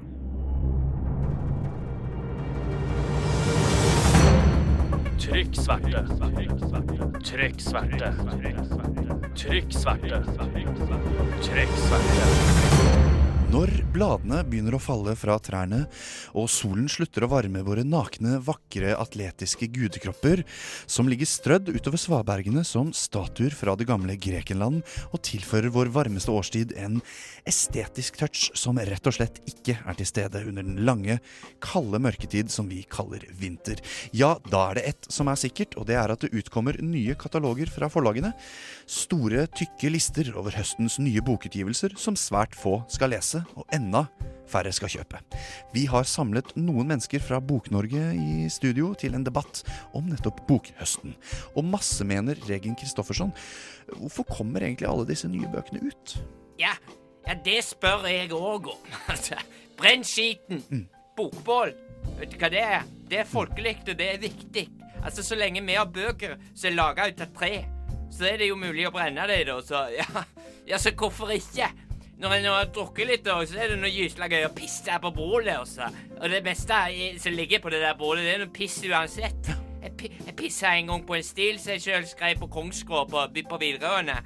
Trykk 5.17 5.55
sverte. 5.55 6.05
Trykk 7.23 7.61
sverte. 7.61 8.13
Trykk 9.35 9.71
sverte. 9.73 10.23
Trykk 11.41 11.77
sverte. 11.77 13.16
Når 13.47 13.69
bladene 13.95 14.41
begynner 14.43 14.75
å 14.75 14.79
falle 14.81 15.13
fra 15.15 15.37
trærne, 15.39 15.85
og 16.35 16.49
solen 16.51 16.89
slutter 16.91 17.23
å 17.23 17.29
varme 17.31 17.61
våre 17.63 17.85
nakne, 17.87 18.41
vakre, 18.43 18.89
atletiske 18.99 19.69
gudekropper, 19.71 20.41
som 20.83 21.07
ligger 21.07 21.29
strødd 21.31 21.71
utover 21.71 22.01
svabergene 22.01 22.65
som 22.67 22.89
statuer 22.91 23.55
fra 23.55 23.77
det 23.79 23.87
gamle 23.87 24.17
Grekenland, 24.19 24.81
og 25.15 25.23
tilfører 25.23 25.71
vår 25.71 25.93
varmeste 25.95 26.33
årstid 26.35 26.73
en 26.75 26.99
estetisk 27.47 28.19
touch 28.19 28.49
som 28.51 28.81
rett 28.83 29.07
og 29.07 29.15
slett 29.15 29.39
ikke 29.47 29.77
er 29.79 29.95
til 29.95 30.11
stede 30.11 30.43
under 30.43 30.67
den 30.67 30.83
lange, 30.83 31.15
kalde 31.63 32.03
mørketid 32.03 32.51
som 32.51 32.67
vi 32.67 32.81
kaller 32.91 33.23
vinter. 33.39 33.79
Ja, 34.11 34.33
da 34.51 34.65
er 34.73 34.81
det 34.81 34.85
ett 34.91 35.09
som 35.13 35.31
er 35.31 35.39
sikkert, 35.39 35.79
og 35.79 35.87
det 35.87 35.95
er 35.95 36.11
at 36.11 36.27
det 36.27 36.33
utkommer 36.35 36.81
nye 36.83 37.15
kataloger 37.15 37.71
fra 37.71 37.87
forlagene. 37.95 38.35
Store, 38.91 39.47
tykke 39.55 39.95
lister 39.95 40.35
over 40.35 40.59
høstens 40.59 40.99
nye 40.99 41.23
bokutgivelser 41.23 41.95
som 41.95 42.19
svært 42.19 42.59
få 42.59 42.81
skal 42.91 43.15
lese 43.15 43.36
og 43.55 43.65
enda 43.75 44.05
færre 44.47 44.71
skal 44.75 44.91
kjøpe. 44.91 45.19
Vi 45.73 45.85
har 45.91 46.07
samlet 46.07 46.53
noen 46.55 46.87
mennesker 46.87 47.21
fra 47.23 47.39
Bok-Norge 47.43 48.03
i 48.15 48.47
studio 48.53 48.93
til 48.99 49.17
en 49.17 49.25
debatt 49.27 49.63
om 49.97 50.07
nettopp 50.07 50.43
bokhøsten. 50.47 51.15
Og 51.55 51.67
masse 51.67 52.05
mener 52.07 52.39
Regen 52.47 52.77
Kristoffersson. 52.79 53.33
Hvorfor 53.95 54.27
kommer 54.29 54.63
egentlig 54.63 54.89
alle 54.89 55.07
disse 55.09 55.29
nye 55.31 55.49
bøkene 55.51 55.83
ut? 55.87 56.17
Ja, 56.61 56.73
ja 57.27 57.37
det 57.45 57.59
spør 57.67 58.07
jeg 58.09 58.31
òg 58.35 58.71
om. 58.73 58.93
Altså, 59.11 59.39
Brenn 59.77 60.05
skiten. 60.07 60.87
Bokbål. 61.17 61.73
Vet 62.17 62.33
du 62.33 62.37
hva 62.41 62.49
det 62.53 62.61
er? 62.61 62.85
Det 63.09 63.21
er 63.21 63.29
folkelig, 63.29 63.79
og 63.87 63.97
det 63.97 64.11
er 64.13 64.21
viktig. 64.21 64.67
Altså, 65.03 65.23
Så 65.23 65.35
lenge 65.35 65.61
vi 65.65 65.77
har 65.77 65.89
bøker 65.89 66.37
som 66.53 66.71
er 66.71 66.77
laga 66.77 67.07
ut 67.09 67.21
av 67.21 67.33
tre, 67.35 67.65
så 68.11 68.29
er 68.31 68.41
det 68.41 68.49
jo 68.49 68.57
mulig 68.59 68.87
å 68.87 68.93
brenne 68.95 69.27
det, 69.29 69.43
da. 69.49 69.59
Så 69.65 69.83
ja, 69.93 70.23
ja 70.69 70.79
så 70.81 70.93
hvorfor 70.95 71.33
ikke? 71.35 71.69
Når 72.17 72.33
en 72.33 72.47
har 72.49 72.69
drukket 72.73 73.09
litt, 73.11 73.25
da, 73.27 73.35
så 73.45 73.59
er 73.61 73.71
det 73.71 73.77
noe 73.77 73.93
gysla 73.93 74.25
gøy 74.31 74.47
å 74.47 74.53
pisse 74.57 74.95
på 75.03 75.11
bålet. 75.13 75.59
Også. 75.61 75.85
Og 76.17 76.31
det 76.33 76.41
beste 76.45 76.79
som 77.21 77.35
ligger 77.37 77.61
på 77.61 77.69
det 77.69 77.83
der 77.83 77.97
bålet, 77.99 78.25
det 78.25 78.31
er 78.33 78.41
noe 78.41 78.53
piss 78.53 78.79
uansett. 78.87 79.51
Jeg, 79.83 80.09
jeg 80.25 80.33
pissa 80.39 80.71
en 80.73 80.89
gang 80.89 81.03
på 81.05 81.13
en 81.13 81.25
stil 81.25 81.59
som 81.61 81.75
jeg 81.75 81.83
sjøl 81.83 82.07
skrev 82.09 82.41
på 82.41 82.49
Kongsgård 82.55 83.11
på, 83.13 83.21
på 83.51 83.59
videregående. 83.61 84.17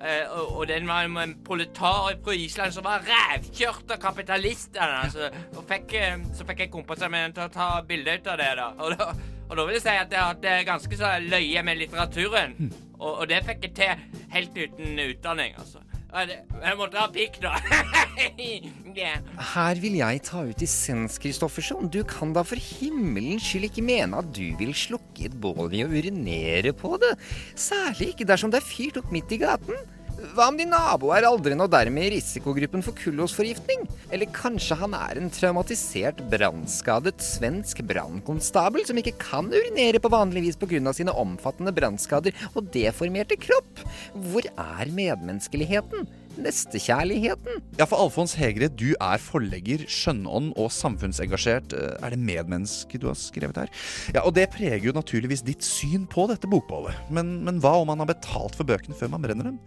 Uh, 0.00 0.26
og, 0.34 0.56
og 0.56 0.66
den 0.72 0.90
var 0.90 1.06
en 1.06 1.36
proletar 1.46 2.18
fra 2.24 2.34
Island 2.34 2.74
som 2.74 2.84
var 2.84 3.06
rævkjørt 3.06 3.94
av 3.94 4.02
kapitalistene. 4.02 5.00
Altså, 5.06 5.30
og 5.54 5.62
fikk, 5.70 5.94
eh, 6.00 6.18
så 6.34 6.48
fikk 6.50 6.66
jeg 6.66 6.74
kompiser 6.74 7.12
med 7.14 7.38
til 7.38 7.46
å 7.46 7.54
ta 7.54 7.70
bilde 7.86 8.18
ut 8.18 8.30
av 8.34 8.42
det. 8.42 8.52
da. 8.58 8.68
Og, 8.74 8.98
da. 8.98 9.12
og 9.46 9.54
da 9.54 9.68
vil 9.68 9.78
jeg 9.78 9.86
si 9.86 9.94
at 9.94 10.10
jeg 10.10 10.24
har 10.24 10.34
hatt 10.34 10.66
ganske 10.66 10.98
så 10.98 11.14
løye 11.22 11.62
med 11.62 11.78
litteraturen. 11.78 12.58
Og, 12.98 13.10
og 13.12 13.24
det 13.30 13.44
fikk 13.46 13.68
jeg 13.68 13.76
til 13.78 14.22
helt 14.34 14.58
uten 14.58 15.04
utdanning, 15.06 15.54
altså. 15.62 15.85
Jeg 16.14 16.76
måtte 16.78 17.00
ha 17.00 17.08
pikk, 17.12 17.40
da. 17.42 17.56
yeah. 18.96 19.18
Her 19.52 19.80
vil 19.82 19.98
jeg 19.98 20.22
ta 20.24 20.44
ut 20.46 20.62
dissens, 20.62 21.18
Kristoffersson. 21.20 21.90
Du 21.92 22.00
kan 22.08 22.32
da 22.36 22.44
for 22.46 22.60
himmelens 22.62 23.44
skyld 23.44 23.68
ikke 23.68 23.84
mene 23.84 24.22
at 24.22 24.30
du 24.36 24.54
vil 24.60 24.72
slukke 24.76 25.26
et 25.28 25.36
bål 25.42 25.68
ved 25.74 25.84
å 25.84 25.90
urinere 25.92 26.72
på 26.76 26.94
det. 27.02 27.12
Særlig 27.58 28.14
ikke 28.14 28.28
dersom 28.30 28.54
det 28.54 28.62
er 28.62 28.70
fyrt 28.70 29.02
opp 29.02 29.12
midt 29.12 29.34
i 29.36 29.42
gaten. 29.42 29.95
Hva 30.34 30.48
om 30.50 30.56
din 30.58 30.70
nabo 30.72 31.10
er 31.14 31.26
aldrende 31.28 31.66
og 31.66 31.72
dermed 31.72 32.08
i 32.08 32.16
risikogruppen 32.16 32.82
for 32.84 32.96
kullosforgiftning? 32.98 33.84
Eller 34.10 34.30
kanskje 34.34 34.78
han 34.80 34.94
er 34.96 35.20
en 35.20 35.30
traumatisert, 35.32 36.22
brannskadet 36.32 37.14
svensk 37.22 37.82
brannkonstabel 37.86 38.86
som 38.88 38.98
ikke 39.00 39.14
kan 39.20 39.50
urinere 39.52 40.00
på 40.02 40.10
vanlig 40.12 40.46
vis 40.48 40.58
pga. 40.58 40.92
sine 40.96 41.12
omfattende 41.12 41.72
brannskader 41.76 42.34
og 42.54 42.70
deformerte 42.74 43.36
kropp? 43.36 43.82
Hvor 44.14 44.46
er 44.48 44.90
medmenneskeligheten? 44.90 46.08
Nestekjærligheten? 46.36 47.62
Ja, 47.78 47.86
for 47.88 48.00
Alfons 48.00 48.34
Hegre, 48.36 48.68
du 48.68 48.92
er 48.92 49.20
forlegger, 49.22 49.86
skjønnånd 49.88 50.52
og 50.60 50.72
samfunnsengasjert. 50.74 51.72
Er 51.76 52.12
det 52.12 52.20
medmenneske 52.20 53.00
du 53.00 53.08
har 53.08 53.16
skrevet 53.16 53.62
her? 53.62 53.72
Ja, 54.12 54.24
Og 54.24 54.34
det 54.36 54.50
preger 54.52 54.84
jo 54.90 54.96
naturligvis 54.96 55.44
ditt 55.46 55.64
syn 55.64 56.04
på 56.04 56.26
dette 56.28 56.50
bokbålet. 56.50 57.08
Men, 57.10 57.38
men 57.46 57.60
hva 57.64 57.78
om 57.80 57.88
man 57.88 58.04
har 58.04 58.10
betalt 58.10 58.56
for 58.58 58.68
bøkene 58.68 58.96
før 58.96 59.14
man 59.14 59.24
brenner 59.24 59.52
dem? 59.52 59.62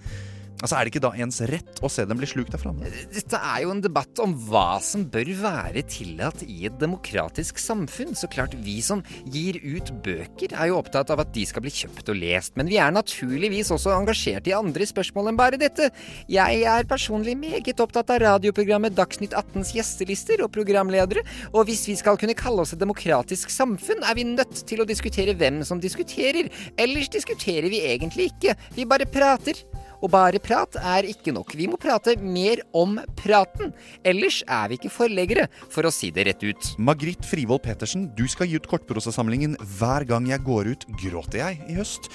Altså, 0.60 0.76
Er 0.76 0.84
det 0.84 0.92
ikke 0.92 1.04
da 1.06 1.12
ens 1.16 1.40
rett 1.48 1.80
å 1.86 1.90
se 1.92 2.04
dem 2.08 2.20
bli 2.20 2.28
slukt 2.28 2.52
der 2.52 2.60
framme? 2.60 2.90
Dette 3.14 3.40
er 3.40 3.62
jo 3.64 3.72
en 3.72 3.84
debatt 3.84 4.20
om 4.20 4.34
hva 4.50 4.82
som 4.84 5.06
bør 5.08 5.32
være 5.40 5.84
tillatt 5.88 6.44
i 6.44 6.66
et 6.68 6.76
demokratisk 6.82 7.62
samfunn. 7.64 8.12
Så 8.18 8.28
klart, 8.32 8.58
vi 8.66 8.80
som 8.84 9.04
gir 9.32 9.60
ut 9.64 9.94
bøker, 10.04 10.52
er 10.52 10.72
jo 10.72 10.80
opptatt 10.82 11.14
av 11.14 11.24
at 11.24 11.32
de 11.36 11.46
skal 11.48 11.64
bli 11.64 11.72
kjøpt 11.72 12.12
og 12.12 12.20
lest. 12.20 12.58
Men 12.60 12.68
vi 12.72 12.80
er 12.82 12.92
naturligvis 12.92 13.72
også 13.76 13.94
engasjert 13.96 14.50
i 14.52 14.56
andre 14.58 14.88
spørsmål 14.90 15.32
enn 15.32 15.40
bare 15.40 15.62
dette. 15.62 15.90
Jeg 16.28 16.62
er 16.68 16.90
personlig 16.92 17.38
meget 17.40 17.80
opptatt 17.80 18.12
av 18.12 18.22
radioprogrammet 18.26 18.98
Dagsnytt 19.00 19.38
18s 19.38 19.72
gjestelister 19.78 20.44
og 20.44 20.52
programledere. 20.56 21.24
Og 21.54 21.70
hvis 21.70 21.86
vi 21.88 21.96
skal 22.00 22.20
kunne 22.20 22.36
kalle 22.36 22.66
oss 22.66 22.76
et 22.76 22.84
demokratisk 22.84 23.54
samfunn, 23.54 24.04
er 24.04 24.20
vi 24.20 24.28
nødt 24.28 24.66
til 24.68 24.84
å 24.84 24.90
diskutere 24.90 25.38
hvem 25.40 25.64
som 25.64 25.80
diskuterer. 25.80 26.52
Ellers 26.76 27.12
diskuterer 27.16 27.72
vi 27.72 27.86
egentlig 27.94 28.34
ikke. 28.34 28.60
Vi 28.76 28.90
bare 28.90 29.08
prater. 29.08 29.69
Og 30.00 30.12
bare 30.14 30.40
prat 30.40 30.78
er 30.80 31.08
ikke 31.10 31.34
nok. 31.36 31.54
Vi 31.60 31.68
må 31.68 31.80
prate 31.80 32.16
mer 32.24 32.62
om 32.78 32.98
praten. 33.20 33.74
Ellers 34.08 34.42
er 34.48 34.70
vi 34.72 34.80
ikke 34.80 34.94
forleggere, 34.94 35.48
for 35.72 35.88
å 35.88 35.92
si 35.94 36.12
det 36.16 36.28
rett 36.30 36.46
ut. 36.46 36.72
Margrit 36.80 37.26
Frivold 37.28 37.66
Petersen, 37.66 38.08
du 38.16 38.26
skal 38.32 38.48
gi 38.48 38.56
ut 38.60 38.70
kortprosasamlingen 38.70 39.58
'Hver 39.60 40.08
gang 40.08 40.28
jeg 40.28 40.46
går 40.48 40.72
ut, 40.72 40.88
gråter 41.04 41.44
jeg' 41.44 41.70
i 41.70 41.76
høst. 41.76 42.08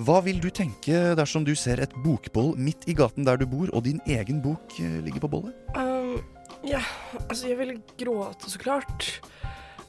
Hva 0.00 0.20
vil 0.24 0.40
du 0.40 0.48
tenke 0.48 1.14
dersom 1.18 1.44
du 1.44 1.52
ser 1.54 1.80
et 1.82 1.92
bokboll 2.04 2.54
midt 2.56 2.86
i 2.88 2.94
gaten 2.96 3.26
der 3.26 3.36
du 3.36 3.44
bor, 3.44 3.68
og 3.74 3.84
din 3.84 4.00
egen 4.06 4.40
bok 4.40 4.80
eh, 4.80 5.00
ligger 5.04 5.20
på 5.20 5.28
bollet? 5.28 5.52
Um, 5.76 6.22
ja, 6.64 6.80
altså 7.28 7.50
jeg 7.50 7.58
vil 7.58 7.74
gråte 8.00 8.48
så 8.48 8.58
klart. 8.58 9.20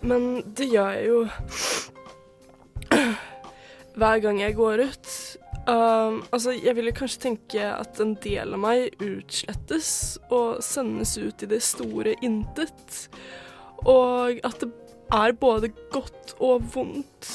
Men 0.01 0.41
det 0.57 0.67
gjør 0.67 0.89
jeg 0.97 1.07
jo 1.07 1.19
hver 3.99 4.19
gang 4.19 4.41
jeg 4.41 4.57
går 4.57 4.83
ut. 4.89 5.07
Um, 5.67 6.23
altså, 6.33 6.55
jeg 6.57 6.73
ville 6.75 6.93
kanskje 6.95 7.21
tenke 7.27 7.65
at 7.69 7.99
en 8.01 8.15
del 8.23 8.55
av 8.55 8.61
meg 8.63 8.95
utslettes 8.97 9.91
og 10.33 10.61
sendes 10.65 11.13
ut 11.21 11.43
i 11.45 11.49
det 11.51 11.61
store 11.65 12.15
intet. 12.25 13.05
Og 13.85 14.41
at 14.47 14.63
det 14.63 14.71
er 15.11 15.35
både 15.37 15.69
godt 15.93 16.35
og 16.39 16.65
vondt 16.73 17.31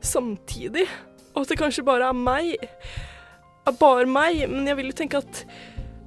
samtidig. 0.00 0.88
Og 1.34 1.44
at 1.44 1.52
det 1.52 1.60
kanskje 1.60 1.86
bare 1.86 2.10
er 2.10 2.18
meg. 2.18 2.56
Er 3.68 3.76
bare 3.78 4.08
meg, 4.10 4.42
men 4.50 4.66
jeg 4.66 4.78
vil 4.78 4.90
jo 4.90 5.00
tenke 5.02 5.22
at 5.22 5.44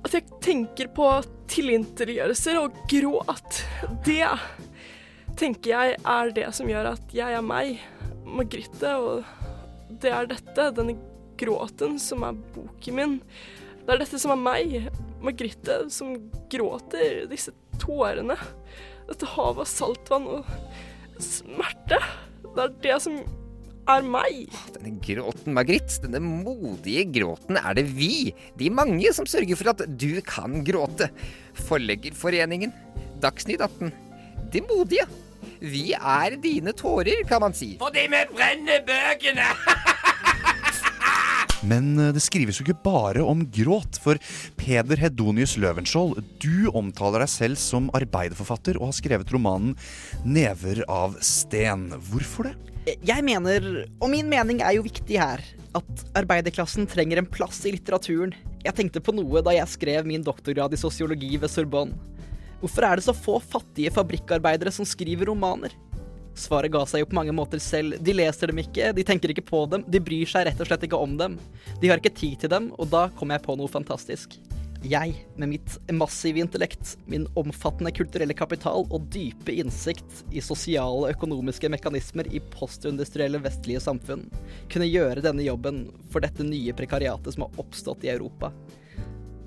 at 0.01 0.16
jeg 0.18 0.40
tenker 0.42 0.90
på 0.96 1.08
tilintetgjørelser 1.51 2.58
og 2.58 2.78
gråt. 2.90 3.62
Det 4.06 4.25
tenker 5.38 5.74
jeg 5.75 6.00
er 6.00 6.34
det 6.36 6.48
som 6.58 6.70
gjør 6.70 6.94
at 6.96 7.13
jeg 7.16 7.38
er 7.38 7.46
meg, 7.46 7.78
Margrethe, 8.25 8.96
og 8.98 10.00
det 10.01 10.13
er 10.16 10.30
dette, 10.32 10.68
denne 10.78 10.98
gråten, 11.41 11.98
som 12.01 12.25
er 12.27 12.38
boken 12.55 12.98
min. 12.98 13.17
Det 13.81 13.95
er 13.95 14.01
dette 14.03 14.21
som 14.21 14.36
er 14.36 14.41
meg, 14.41 14.75
Margrethe, 15.21 15.83
som 15.93 16.15
gråter 16.51 17.25
disse 17.31 17.53
tårene. 17.81 18.38
Dette 19.10 19.29
havet 19.33 19.65
av 19.65 19.69
saltvann 19.69 20.27
og 20.29 20.51
smerte. 21.21 22.00
Det 22.51 22.65
er 22.65 22.75
det 22.86 22.98
som 23.03 23.21
er 23.89 24.05
meg. 24.05 24.53
Denne 24.75 24.93
gråten, 25.03 25.55
Margrit, 25.57 25.98
denne 26.03 26.21
modige 26.21 27.07
gråten 27.17 27.60
er 27.62 27.77
det 27.77 27.88
vi, 27.89 28.31
de 28.60 28.69
mange, 28.74 29.10
som 29.15 29.27
sørger 29.29 29.60
for 29.60 29.74
at 29.74 29.83
du 29.89 30.21
kan 30.27 30.62
gråte. 30.67 31.10
Forleggerforeningen, 31.67 32.74
Dagsnytt 33.21 33.62
18, 33.62 33.91
de 34.53 34.63
modige. 34.69 35.07
Vi 35.62 35.91
er 35.93 36.38
dine 36.41 36.74
tårer, 36.77 37.21
kan 37.29 37.41
man 37.43 37.53
si. 37.57 37.75
Fordi 37.81 38.07
vi 38.10 38.21
brenner 38.33 38.86
bøkene! 38.86 39.50
Men 41.68 41.94
eh, 42.00 42.12
det 42.15 42.24
skrives 42.24 42.60
jo 42.60 42.65
ikke 42.65 42.82
bare 42.86 43.24
om 43.25 43.44
gråt, 43.53 44.00
for 44.01 44.20
Peder 44.60 45.01
Hedonius 45.01 45.58
Løvenskiold, 45.62 46.22
du 46.41 46.72
omtaler 46.74 47.25
deg 47.25 47.32
selv 47.32 47.62
som 47.62 47.91
arbeiderforfatter 47.98 48.80
og 48.80 48.89
har 48.89 48.98
skrevet 48.98 49.34
romanen 49.34 49.75
'Never 50.25 50.84
av 50.89 51.18
sten'. 51.22 51.91
Hvorfor 52.10 52.50
det? 52.50 52.56
Jeg 53.06 53.22
mener, 53.22 53.86
og 54.01 54.10
min 54.10 54.30
mening 54.30 54.63
er 54.65 54.74
jo 54.74 54.88
viktig 54.88 55.20
her, 55.22 55.44
at 55.77 56.06
arbeiderklassen 56.18 56.88
trenger 56.89 57.22
en 57.22 57.30
plass 57.30 57.62
i 57.70 57.75
litteraturen. 57.75 58.34
Jeg 58.65 58.74
tenkte 58.77 59.03
på 59.03 59.13
noe 59.13 59.44
da 59.46 59.53
jeg 59.53 59.70
skrev 59.70 60.08
min 60.10 60.25
doktorgrad 60.25 60.74
i 60.74 60.82
sosiologi 60.82 61.38
ved 61.38 61.51
Sorbonne. 61.53 61.94
Hvorfor 62.62 62.86
er 62.86 62.98
det 62.98 63.06
så 63.06 63.13
få 63.18 63.39
fattige 63.41 63.94
fabrikkarbeidere 63.94 64.74
som 64.74 64.86
skriver 64.86 65.30
romaner? 65.30 65.74
Svaret 66.38 66.71
ga 66.71 66.85
seg 66.88 67.03
jo 67.03 67.09
på 67.11 67.17
mange 67.17 67.35
måter 67.35 67.59
selv. 67.61 67.97
De 68.00 68.15
leser 68.15 68.51
dem 68.51 68.61
ikke, 68.63 68.93
de 68.95 69.05
tenker 69.07 69.33
ikke 69.33 69.45
på 69.47 69.65
dem, 69.71 69.83
de 69.88 70.00
bryr 70.03 70.29
seg 70.29 70.47
rett 70.47 70.63
og 70.63 70.69
slett 70.69 70.88
ikke 70.88 71.00
om 71.00 71.17
dem. 71.19 71.38
De 71.81 71.91
har 71.91 72.01
ikke 72.01 72.15
tid 72.15 72.39
til 72.43 72.53
dem, 72.53 72.71
og 72.79 72.89
da 72.93 73.09
kom 73.19 73.33
jeg 73.33 73.43
på 73.45 73.57
noe 73.59 73.71
fantastisk. 73.71 74.39
Jeg, 74.81 75.13
med 75.38 75.51
mitt 75.51 75.75
massive 75.93 76.41
intellekt, 76.41 76.95
min 77.05 77.27
omfattende 77.38 77.91
kulturelle 77.93 78.33
kapital 78.33 78.88
og 78.89 79.03
dype 79.13 79.53
innsikt 79.53 80.23
i 80.33 80.41
sosiale 80.41 81.03
og 81.03 81.11
økonomiske 81.11 81.69
mekanismer 81.69 82.25
i 82.33 82.41
postindustrielle 82.55 83.43
vestlige 83.43 83.83
samfunn, 83.83 84.25
kunne 84.73 84.89
gjøre 84.89 85.21
denne 85.21 85.45
jobben 85.45 85.83
for 86.09 86.25
dette 86.25 86.47
nye 86.47 86.73
prekariatet 86.73 87.35
som 87.35 87.45
har 87.45 87.61
oppstått 87.61 88.07
i 88.07 88.13
Europa. 88.15 88.50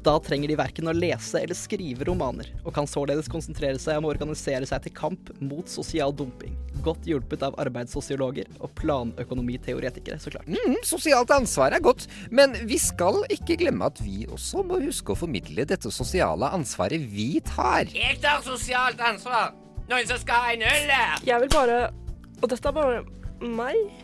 Da 0.05 0.19
trenger 0.21 0.51
de 0.53 0.57
verken 0.61 0.91
å 0.91 0.93
lese 0.93 1.41
eller 1.41 1.57
skrive 1.57 2.05
romaner, 2.05 2.51
og 2.61 2.75
kan 2.77 2.85
således 2.89 3.31
konsentrere 3.33 3.81
seg 3.81 3.97
om 3.97 4.05
å 4.05 4.11
organisere 4.13 4.69
seg 4.69 4.85
til 4.85 4.93
kamp 4.93 5.31
mot 5.41 5.71
sosial 5.71 6.13
dumping. 6.13 6.53
Godt 6.85 7.09
hjulpet 7.09 7.41
av 7.47 7.57
arbeidssosiologer 7.63 8.51
og 8.59 8.75
planøkonomiteoretikere, 8.77 10.21
så 10.21 10.35
klart. 10.35 10.51
Mm, 10.53 10.77
sosialt 10.85 11.33
ansvar 11.33 11.73
er 11.73 11.81
godt, 11.85 12.05
men 12.29 12.53
vi 12.69 12.77
skal 12.83 13.23
ikke 13.33 13.57
glemme 13.65 13.89
at 13.89 14.03
vi 14.05 14.27
også 14.29 14.67
må 14.69 14.83
huske 14.85 15.15
å 15.15 15.21
formidle 15.25 15.65
dette 15.73 15.89
sosiale 15.89 16.53
ansvaret 16.53 17.01
vi 17.01 17.39
tar. 17.49 17.89
Jeg 17.97 18.21
tar 18.21 18.45
sosialt 18.45 19.01
ansvar. 19.01 19.55
Noen 19.89 20.05
som 20.09 20.21
skal 20.21 20.45
ha 20.45 20.53
en 20.53 20.69
øl 20.69 20.91
der? 20.93 21.29
Jeg 21.33 21.45
vil 21.47 21.53
bare 21.53 21.79
Og 22.43 22.51
dette 22.51 22.69
er 22.69 22.77
bare 22.77 23.05
meg. 23.41 24.04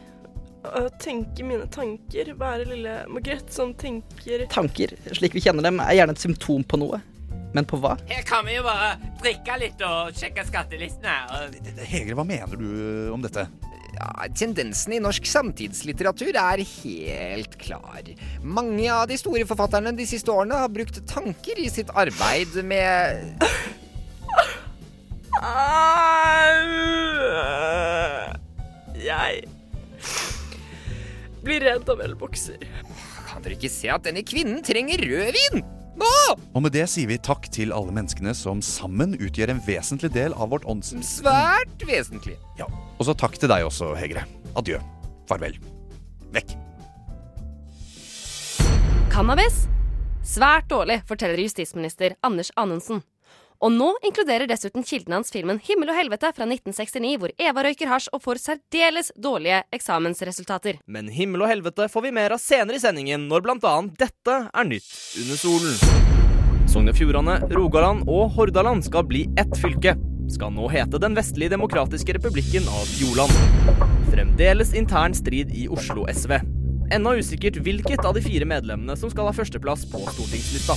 Øh, 0.64 0.88
Tenke 1.00 1.44
mine 1.46 1.66
tanker. 1.72 2.32
Være 2.40 2.64
lille 2.68 2.96
Margrethe 3.08 3.52
som 3.54 3.72
tenker 3.74 4.46
Tanker, 4.52 4.92
slik 5.16 5.34
vi 5.36 5.40
kjenner 5.44 5.62
dem, 5.68 5.80
er 5.80 5.96
gjerne 5.98 6.16
et 6.16 6.22
symptom 6.26 6.64
på 6.64 6.80
noe. 6.80 7.00
Men 7.54 7.66
på 7.66 7.80
hva? 7.82 7.96
Her 8.06 8.22
kan 8.28 8.44
vi 8.46 8.54
jo 8.54 8.62
bare 8.62 8.92
drikke 9.22 9.56
litt 9.58 9.80
og 9.82 10.12
sjekke 10.14 10.44
skattelistene. 10.46 11.16
og- 11.34 11.82
Hegre, 11.90 12.14
hva 12.14 12.24
mener 12.28 12.56
du 12.60 12.68
eh, 13.08 13.12
om 13.12 13.22
dette? 13.24 13.48
Ja, 13.90 14.06
tendensen 14.38 14.92
i 14.94 15.00
norsk 15.02 15.26
samtidslitteratur 15.26 16.36
er 16.38 16.62
helt 16.62 17.56
klar. 17.58 18.06
Mange 18.46 18.86
av 18.94 19.08
de 19.10 19.16
store 19.18 19.42
forfatterne 19.50 19.90
de 19.98 20.06
siste 20.06 20.30
årene 20.30 20.54
har 20.62 20.70
brukt 20.70 21.02
tanker 21.10 21.58
i 21.58 21.66
sitt 21.68 21.90
arbeid 21.98 22.54
med 22.64 23.34
Jeg 29.00 29.42
blir 31.44 31.64
redd 31.64 31.88
av 31.90 32.00
ølbokser. 32.04 32.62
Kan 33.28 33.44
dere 33.44 33.56
ikke 33.56 33.70
se 33.72 33.90
at 33.92 34.06
denne 34.06 34.24
kvinnen 34.26 34.62
trenger 34.66 35.02
rødvin? 35.04 35.62
Nå! 36.00 36.12
Og 36.54 36.62
med 36.64 36.72
det 36.74 36.86
sier 36.88 37.10
vi 37.10 37.18
takk 37.20 37.48
til 37.52 37.74
alle 37.76 37.92
menneskene 37.94 38.32
som 38.36 38.62
sammen 38.64 39.16
utgjør 39.18 39.52
en 39.54 39.62
vesentlig 39.66 40.12
del 40.14 40.36
av 40.36 40.52
vårt 40.54 40.64
ånds... 40.70 40.94
Svært 41.04 41.84
vesentlig. 41.86 42.38
Ja. 42.60 42.68
Og 42.96 43.08
så 43.08 43.16
takk 43.18 43.36
til 43.40 43.50
deg 43.52 43.66
også, 43.66 43.92
Hegre. 43.98 44.24
Adjø. 44.58 44.80
Farvel. 45.28 45.58
Vekk. 46.34 46.56
Cannabis? 49.10 49.66
Svært 50.24 50.68
dårlig, 50.70 51.00
forteller 51.08 51.40
justisminister 51.42 52.14
Anders 52.24 52.52
Anundsen. 52.60 53.02
Og 53.60 53.72
nå 53.74 53.90
inkluderer 54.08 54.48
dessuten 54.48 54.84
kilden 54.86 55.12
hans 55.18 55.30
filmen 55.32 55.58
'Himmel 55.60 55.90
og 55.92 55.98
helvete' 55.98 56.32
fra 56.32 56.46
1969, 56.48 57.16
hvor 57.20 57.32
Eva 57.36 57.64
røyker 57.66 57.90
hasj 57.92 58.08
og 58.16 58.22
får 58.24 58.40
særdeles 58.40 59.12
dårlige 59.20 59.62
eksamensresultater. 59.76 60.78
Men 60.86 61.10
himmel 61.12 61.44
og 61.44 61.50
helvete 61.52 61.88
får 61.92 62.06
vi 62.06 62.12
mer 62.16 62.32
av 62.32 62.40
senere 62.40 62.80
i 62.80 62.80
sendingen, 62.80 63.28
når 63.28 63.50
annet 63.52 63.98
dette 64.00 64.36
er 64.48 64.64
nytt 64.64 64.88
under 65.20 65.36
solen. 65.36 65.76
Sogn 66.70 66.88
og 66.88 66.96
Fjordane, 66.96 67.36
Rogaland 67.52 68.08
og 68.08 68.30
Hordaland 68.32 68.84
skal 68.84 69.04
bli 69.04 69.26
ett 69.36 69.52
fylke. 69.60 69.96
Skal 70.30 70.54
nå 70.54 70.70
hete 70.70 70.98
Den 70.98 71.14
vestlige 71.14 71.50
demokratiske 71.50 72.14
republikken 72.14 72.64
av 72.64 72.86
Fjordland. 72.86 73.34
Fremdeles 74.14 74.72
intern 74.72 75.12
strid 75.12 75.52
i 75.52 75.68
Oslo 75.68 76.06
SV. 76.08 76.59
Ennå 76.90 77.12
usikkert 77.20 77.54
hvilket 77.62 78.02
av 78.02 78.16
de 78.16 78.20
fire 78.24 78.46
medlemmene 78.50 78.96
som 78.98 79.10
skal 79.12 79.28
ha 79.28 79.34
førsteplass 79.34 79.84
på 79.92 80.00
stortingslista. 80.10 80.74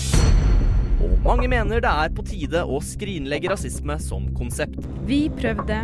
Og 1.01 1.15
mange 1.25 1.47
mener 1.49 1.81
det 1.81 1.89
er 1.89 2.13
på 2.13 2.25
tide 2.27 2.61
å 2.61 2.77
skrinlegge 2.85 3.49
rasisme 3.49 3.95
som 3.97 4.27
konsept. 4.37 4.77
Vi 5.09 5.25
prøvde, 5.33 5.79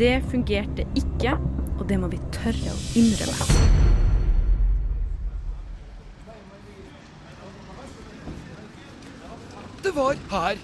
det 0.00 0.16
fungerte 0.32 0.82
ikke, 0.98 1.36
og 1.78 1.86
det 1.86 2.00
må 2.02 2.10
vi 2.10 2.18
tørre 2.34 2.74
å 2.74 2.80
innrømme. 2.98 3.46
Det 9.86 9.94
var 9.94 10.18
her 10.34 10.60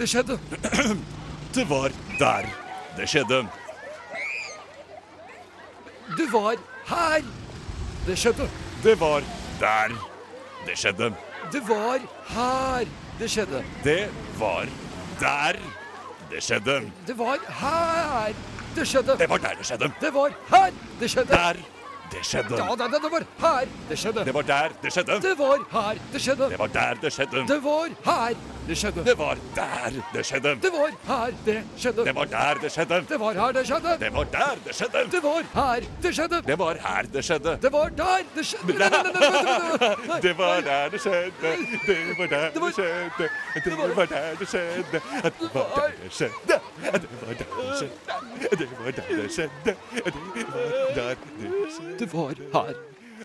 det 0.00 0.08
skjedde. 0.08 0.40
Det 1.54 1.62
var 1.70 1.92
der 2.18 2.48
det 2.96 3.04
skjedde. 3.06 3.44
Det 6.18 6.26
var 6.32 6.58
her 6.88 7.20
det 8.06 8.18
skjedde. 8.18 8.48
Det 8.82 9.00
var 9.00 9.22
der 9.60 9.94
det 10.66 10.78
skjedde. 10.78 11.14
Det 11.52 11.62
var 11.68 11.98
her 12.28 12.86
det 13.18 13.30
skjedde. 13.30 13.64
Det 13.84 14.08
var 14.38 14.66
der 15.20 15.52
det 16.30 16.42
skjedde. 16.42 16.80
Det 17.06 17.18
var 17.18 17.38
her 17.48 18.34
det 18.76 18.88
skjedde. 18.88 19.16
Det 19.18 19.30
var 19.30 19.36
der 19.36 19.54
det 19.58 19.66
skjedde. 19.66 19.92
Det 20.00 20.14
var 20.14 20.30
her 20.50 20.70
det 21.00 21.10
skjedde. 21.10 21.32
Der 21.32 21.52
det 22.12 22.26
skjedde. 22.26 22.54
Ja, 22.56 22.70
det, 22.84 22.92
det 23.02 23.12
var 23.12 23.22
her 23.40 23.66
det 23.88 23.98
skjedde. 23.98 24.24
Det 24.24 24.34
var 24.34 24.42
der 24.42 24.68
det 24.82 24.92
skjedde. 24.92 25.20
Det 25.22 25.38
var 25.38 25.58
her 25.72 25.98
det 26.12 26.22
skjedde. 26.22 26.50
Det 26.50 26.58
var 26.58 26.66
der 26.66 26.94
det 27.02 27.12
skjedde. 27.12 27.46
Det 27.48 27.62
var 27.64 27.88
her 28.04 28.34
det 28.68 28.76
skjedde. 28.78 29.04
Det 29.04 29.18
var 29.18 29.36
der 29.54 29.90
det 30.14 30.26
skjedde. 30.26 30.48
Det 30.62 30.72
var 30.72 30.88
her 31.08 31.32
det 31.46 31.62
skjedde. 31.76 32.04
Det 32.04 32.14
var 32.14 32.24
der 32.24 32.54
det 32.62 32.70
skjedde. 32.72 33.06
Det 33.10 33.20
var 33.20 33.32
her 33.32 33.52
det 33.52 33.66
skjedde. 33.66 33.98
Det 33.98 34.12
var 34.12 34.24
der 34.24 34.56
det 34.64 34.74
skjedde. 34.74 35.04
Det 35.12 35.22
var 35.22 35.42
her 35.54 35.80
det 36.02 36.14
skjedde. 36.14 36.40
Det 36.46 36.58
var 36.58 36.74
her 36.84 37.02
det 37.14 37.24
skjedde. 37.24 37.58
Det 37.62 37.72
var 37.72 37.88
der 37.98 38.18
det 38.34 38.44
skjedde. 38.46 38.74
Det 40.22 40.38
var 40.38 40.60
der 40.60 40.88
det 40.88 41.00
skjedde. 41.00 41.32
Det 41.42 41.48
var 41.48 41.76
der 41.80 41.80
det 41.80 41.80
skjedde. 41.80 41.80
Det 41.84 42.18
var 42.18 42.26
der 42.26 42.50
det 42.54 42.70
skjedde. 42.74 43.30
Det 43.64 43.78
var 43.96 44.06
der 44.06 44.34
det 44.38 44.48
skjedde. 44.48 44.82
Det 44.84 45.42
var 45.54 45.64
der 45.66 45.90
det 45.98 46.12
skjedde. 46.12 46.32
Det 46.44 46.62
var 46.64 47.34
der 47.34 47.50
det 47.50 47.80
skjedde. 47.80 47.98
Det 48.58 48.68
var 48.80 48.90
der 48.90 49.04
det 49.08 49.30
skjedde. 49.32 49.76
Det 51.98 52.12
var 52.12 52.34
her 52.52 52.74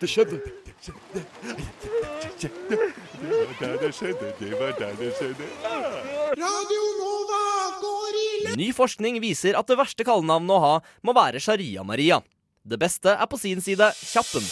det 0.01 0.09
skjedde. 0.09 0.39
Der 3.59 3.75
det 3.81 3.89
skjedde. 3.91 4.29
Det 4.39 4.51
var 4.55 4.71
der 4.79 4.93
det 4.95 5.09
skjedde. 5.17 5.47
Radio 6.39 6.83
Nova 7.01 7.41
går 7.81 8.19
i 8.19 8.55
Ny 8.61 8.69
forskning 8.75 9.19
viser 9.19 9.59
at 9.59 9.67
det 9.67 9.75
verste 9.79 10.07
kallenavnet 10.07 10.55
å 10.55 10.61
ha 10.63 10.71
må 11.03 11.11
være 11.17 11.41
Sharia-Maria. 11.43 12.21
Det 12.63 12.79
beste 12.79 13.11
er 13.11 13.27
på 13.27 13.35
sin 13.41 13.59
side 13.63 13.91
Kjappen. 13.99 14.45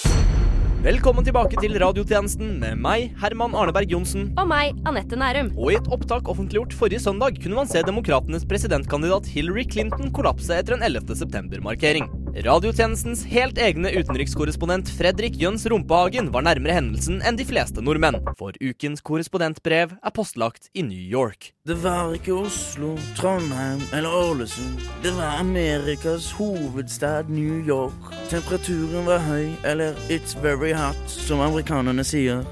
Velkommen 0.83 1.23
tilbake 1.23 1.55
til 1.63 1.79
radiotjenesten 1.79 2.59
med 2.59 2.75
meg, 2.83 3.15
Herman 3.23 3.55
Arneberg 3.57 3.89
Johnsen. 3.95 4.29
Og 4.37 4.51
meg, 4.51 4.75
Anette 4.87 5.15
Nærum. 5.19 5.53
Og 5.55 5.71
i 5.71 5.79
et 5.79 5.87
opptak 5.95 6.27
offentliggjort 6.27 6.75
forrige 6.75 7.01
søndag 7.07 7.39
kunne 7.39 7.57
man 7.57 7.71
se 7.71 7.81
demokratenes 7.87 8.45
presidentkandidat 8.47 9.31
Hillary 9.31 9.63
Clinton 9.67 10.11
kollapse 10.11 10.59
etter 10.59 10.75
en 10.75 10.83
11. 10.91 11.15
september-markering. 11.23 12.11
Radiotjenestens 12.45 13.23
helt 13.25 13.57
egne 13.57 13.89
utenrikskorrespondent 13.97 14.89
Fredrik 14.93 15.39
Jøns 15.41 15.63
Rumpehagen 15.65 16.27
var 16.29 16.43
nærmere 16.45 16.75
hendelsen 16.75 17.17
enn 17.25 17.37
de 17.39 17.45
fleste 17.47 17.81
nordmenn. 17.81 18.19
For 18.37 18.53
ukens 18.61 19.01
korrespondentbrev 19.01 19.95
er 19.97 20.13
postlagt 20.13 20.69
i 20.77 20.83
New 20.85 21.01
York. 21.01 21.51
Det 21.65 21.79
var 21.81 22.13
ikke 22.13 22.35
Oslo, 22.37 22.93
Trondheim 23.17 23.81
eller 23.89 24.13
Ålesund. 24.13 24.85
Det 25.01 25.15
var 25.17 25.41
Amerikas 25.41 26.29
hovedstad 26.37 27.31
New 27.33 27.57
York. 27.65 28.13
Temperaturen 28.29 29.09
var 29.09 29.25
høy, 29.25 29.49
eller 29.65 29.97
it's 30.05 30.37
very 30.43 30.75
hot, 30.77 31.01
som 31.09 31.41
amerikanerne 31.41 32.05
sier. 32.05 32.45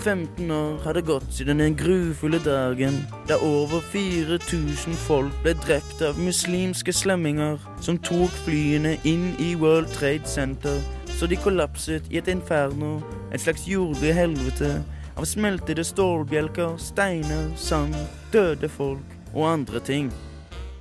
15 0.00 0.50
år 0.50 0.78
hadde 0.84 1.02
gått 1.04 1.26
siden 1.36 1.58
den 1.60 1.74
grufulle 1.76 2.38
dagen 2.44 2.94
da 3.28 3.36
over 3.44 3.82
4000 3.92 4.96
folk 4.96 5.34
ble 5.44 5.52
drept 5.60 6.00
av 6.02 6.16
muslimske 6.18 6.92
slemminger 6.92 7.60
som 7.84 7.98
tok 8.00 8.32
flyene 8.46 8.94
inn 9.04 9.34
i 9.36 9.50
World 9.60 9.92
Trade 9.92 10.24
Center, 10.24 10.80
så 11.18 11.28
de 11.28 11.36
kollapset 11.36 12.08
i 12.08 12.16
et 12.16 12.32
inferno, 12.32 13.02
et 13.32 13.44
slags 13.44 13.68
jordlig 13.68 14.14
helvete, 14.16 14.72
av 15.20 15.28
smeltede 15.28 15.84
stålbjelker, 15.84 16.78
steiner, 16.80 17.52
sand, 17.60 17.94
døde 18.32 18.72
folk 18.72 19.16
og 19.34 19.52
andre 19.52 19.84
ting. 19.84 20.08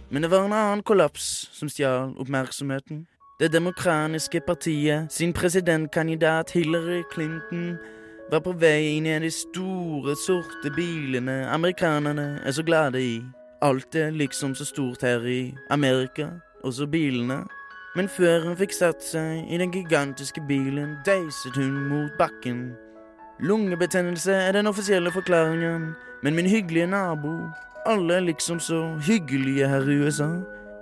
Men 0.09 0.23
det 0.23 0.31
var 0.31 0.47
en 0.47 0.55
annen 0.55 0.83
kollaps 0.83 1.49
som 1.51 1.67
stjal 1.69 2.15
oppmerksomheten. 2.15 3.03
Det 3.39 3.51
demokratiske 3.51 4.41
partiet 4.47 5.11
sin 5.11 5.33
presidentkandidat 5.33 6.51
Hillary 6.55 7.03
Clinton 7.11 7.77
var 8.31 8.39
på 8.45 8.53
vei 8.61 8.95
inn 8.97 9.07
i 9.09 9.19
de 9.19 9.29
store, 9.33 10.15
sorte 10.15 10.69
bilene 10.75 11.47
amerikanerne 11.49 12.39
er 12.45 12.51
så 12.51 12.63
glade 12.63 13.01
i. 13.01 13.23
Alt 13.61 13.95
er 13.95 14.11
liksom 14.11 14.53
så 14.55 14.65
stort 14.65 15.01
her 15.01 15.25
i 15.27 15.55
Amerika, 15.69 16.29
også 16.63 16.87
bilene. 16.87 17.43
Men 17.95 18.07
før 18.07 18.45
hun 18.45 18.57
fikk 18.59 18.75
satt 18.75 19.01
seg 19.03 19.49
i 19.49 19.57
den 19.57 19.73
gigantiske 19.73 20.41
bilen, 20.47 20.99
deiset 21.05 21.57
hun 21.57 21.73
mot 21.89 22.13
bakken. 22.19 22.69
Lungebetennelse 23.41 24.31
er 24.31 24.51
den 24.51 24.67
offisielle 24.67 25.11
forklaringen, 25.11 25.89
men 26.23 26.35
min 26.35 26.45
hyggelige 26.45 26.87
nabo, 26.87 27.33
alle 27.85 28.13
er 28.13 28.27
liksom 28.29 28.59
så 28.59 28.83
hyggelige 29.07 29.67
her 29.67 29.89
i 29.89 29.99
USA, 30.03 30.29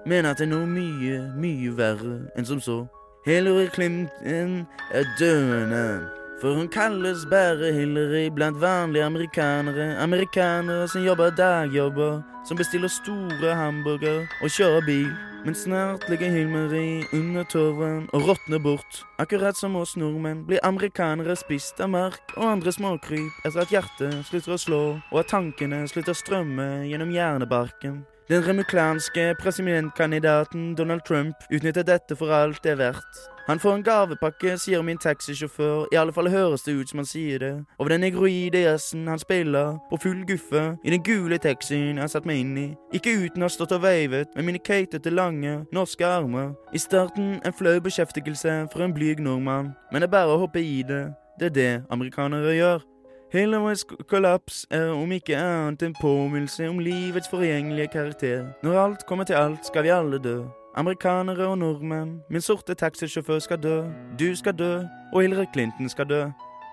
mener 0.05 0.31
at 0.31 0.37
det 0.37 0.47
er 0.47 0.53
noe 0.55 0.67
mye, 0.67 1.23
mye 1.37 1.73
verre 1.77 2.19
enn 2.35 2.45
som 2.45 2.59
så. 2.59 2.83
Hillary 3.25 3.67
Clinton 3.73 4.65
er 4.91 5.07
døende. 5.19 6.07
For 6.41 6.53
hun 6.53 6.67
kalles 6.69 7.25
bare 7.25 7.71
Hillary 7.73 8.29
blant 8.29 8.61
vanlige 8.61 9.05
amerikanere. 9.05 9.97
Amerikanere 9.97 10.87
som 10.87 11.05
jobber 11.05 11.29
dagjobber, 11.29 12.21
som 12.47 12.57
bestiller 12.57 12.87
store 12.87 13.55
hamburger 13.55 14.27
og 14.41 14.49
kjører 14.53 14.85
bil. 14.85 15.07
Men 15.45 15.55
snart 15.55 16.05
ligger 16.09 16.29
Hillary 16.29 17.03
under 17.13 17.43
torven 17.43 18.09
og 18.13 18.27
råtner 18.27 18.59
bort. 18.59 18.99
Akkurat 19.19 19.57
som 19.57 19.75
oss 19.75 19.95
nordmenn 19.97 20.43
blir 20.45 20.61
amerikanere 20.63 21.35
spist 21.35 21.81
av 21.81 21.89
mark 21.89 22.35
og 22.35 22.45
andre 22.51 22.73
småkryp 22.75 23.45
etter 23.45 23.63
at 23.63 23.73
hjertet 23.73 24.19
slutter 24.27 24.53
å 24.53 24.59
slå 24.61 24.81
og 24.99 25.17
at 25.21 25.31
tankene 25.33 25.87
slutter 25.89 26.13
å 26.13 26.19
strømme 26.21 26.67
gjennom 26.89 27.15
hjernebarken. 27.15 28.03
Den 28.29 28.43
remuklanske 28.43 29.31
presidentkandidaten 29.41 30.75
Donald 30.75 31.05
Trump 31.07 31.49
utnytter 31.49 31.87
dette 31.87 32.19
for 32.19 32.35
alt 32.35 32.61
det 32.61 32.75
er 32.75 32.81
verdt. 32.83 33.25
Han 33.47 33.59
får 33.59 33.73
en 33.73 33.83
gavepakke, 33.83 34.57
sier 34.59 34.81
min 34.83 34.97
taxisjåfør, 34.99 35.85
i 35.93 35.95
alle 35.95 36.11
fall 36.13 36.27
høres 36.27 36.65
det 36.65 36.73
ut 36.75 36.89
som 36.89 36.99
han 36.99 37.07
sier 37.07 37.39
det, 37.39 37.51
over 37.79 37.93
den 37.93 38.03
negroide 38.03 38.59
jazzen 38.65 39.07
han 39.07 39.19
spiller, 39.19 39.77
på 39.89 39.99
full 40.03 40.25
guffe, 40.27 40.63
i 40.83 40.91
den 40.91 41.03
gule 41.03 41.37
taxien 41.37 41.97
har 41.97 42.11
satt 42.11 42.27
meg 42.27 42.41
inn 42.43 42.57
i, 42.59 42.65
ikke 42.99 43.15
uten 43.23 43.45
å 43.45 43.47
ha 43.47 43.53
stått 43.53 43.71
og 43.77 43.85
veivet 43.85 44.35
med 44.35 44.49
mine 44.49 44.59
keitete, 44.59 45.15
lange, 45.15 45.61
norske 45.71 46.03
armer. 46.03 46.51
I 46.75 46.83
starten 46.83 47.37
en 47.39 47.55
flau 47.55 47.77
beskjeftigelse 47.87 48.59
for 48.73 48.83
en 48.83 48.93
blyg 48.93 49.23
nordmann, 49.23 49.71
men 49.93 50.03
det 50.03 50.11
er 50.11 50.15
bare 50.17 50.35
å 50.35 50.43
hoppe 50.43 50.59
i 50.59 50.83
det. 50.83 51.05
Det 51.39 51.51
er 51.51 51.55
det 51.55 51.73
amerikanere 51.93 52.55
gjør. 52.57 52.83
Hillary's 53.31 53.83
kollaps 54.07 54.65
er 54.71 54.91
om 54.91 55.11
ikke 55.11 55.39
annet 55.39 55.83
en 55.83 55.95
påminnelse 56.01 56.67
om 56.67 56.79
livets 56.79 57.31
forgjengelige 57.31 57.91
karakter. 57.95 58.47
Når 58.63 58.79
alt 58.83 59.05
kommer 59.07 59.23
til 59.23 59.39
alt, 59.39 59.65
skal 59.67 59.83
vi 59.83 59.95
alle 59.95 60.19
dø. 60.19 60.41
Amerikanere 60.77 61.47
og 61.47 61.57
nordmenn. 61.57 62.21
Min 62.29 62.41
sorte 62.41 62.73
taxisjåfør 62.73 63.39
skal 63.39 63.63
dø. 63.63 63.83
Du 64.19 64.35
skal 64.35 64.53
dø. 64.53 64.83
Og 65.13 65.21
Hillary 65.21 65.45
Clinton 65.53 65.89
skal 65.89 66.09
dø. 66.09 66.25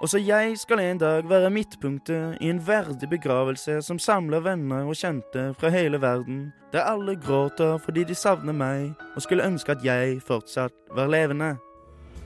Også 0.03 0.19
jeg 0.19 0.59
skal 0.59 0.79
en 0.79 0.99
dag 0.99 1.29
være 1.29 1.51
midtpunktet 1.51 2.37
i 2.41 2.51
en 2.51 2.67
verdig 2.67 3.09
begravelse 3.11 3.83
som 3.83 3.99
samler 3.99 4.41
venner 4.41 4.85
og 4.85 4.97
kjente 4.97 5.55
fra 5.59 5.69
hele 5.69 6.01
verden, 6.01 6.53
der 6.73 6.81
alle 6.81 7.17
gråter 7.17 7.79
fordi 7.79 8.05
de 8.05 8.15
savner 8.15 8.53
meg 8.53 8.93
og 9.17 9.23
skulle 9.23 9.47
ønske 9.47 9.73
at 9.73 9.85
jeg 9.85 10.21
fortsatt 10.27 10.75
var 10.97 11.09
levende. 11.09 11.55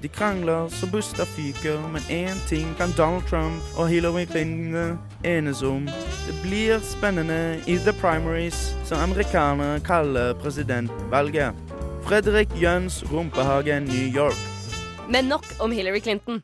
De 0.02 0.08
krangler 0.08 0.68
så 0.68 0.90
busta 0.90 1.24
fyker, 1.24 1.78
men 1.92 2.02
én 2.10 2.48
ting 2.48 2.74
kan 2.76 2.90
Donald 2.98 3.22
Trump 3.30 3.62
og 3.76 3.88
Hillary 3.88 4.26
Clinton 4.26 4.98
enes 5.24 5.62
om. 5.62 5.86
Det 6.26 6.34
blir 6.42 6.78
spennende 6.82 7.60
i 7.66 7.76
the 7.76 7.92
primaries, 8.00 8.76
som 8.84 8.98
amerikanere 8.98 9.80
kaller 9.80 10.34
presidentvalget. 10.34 11.67
Fredrik 12.08 12.48
Jøns 12.56 13.02
Rumpehagen, 13.12 13.84
New 13.84 14.16
York. 14.16 14.36
Men 15.12 15.26
nok 15.28 15.44
om 15.60 15.72
Hillary 15.76 16.00
Clinton. 16.00 16.38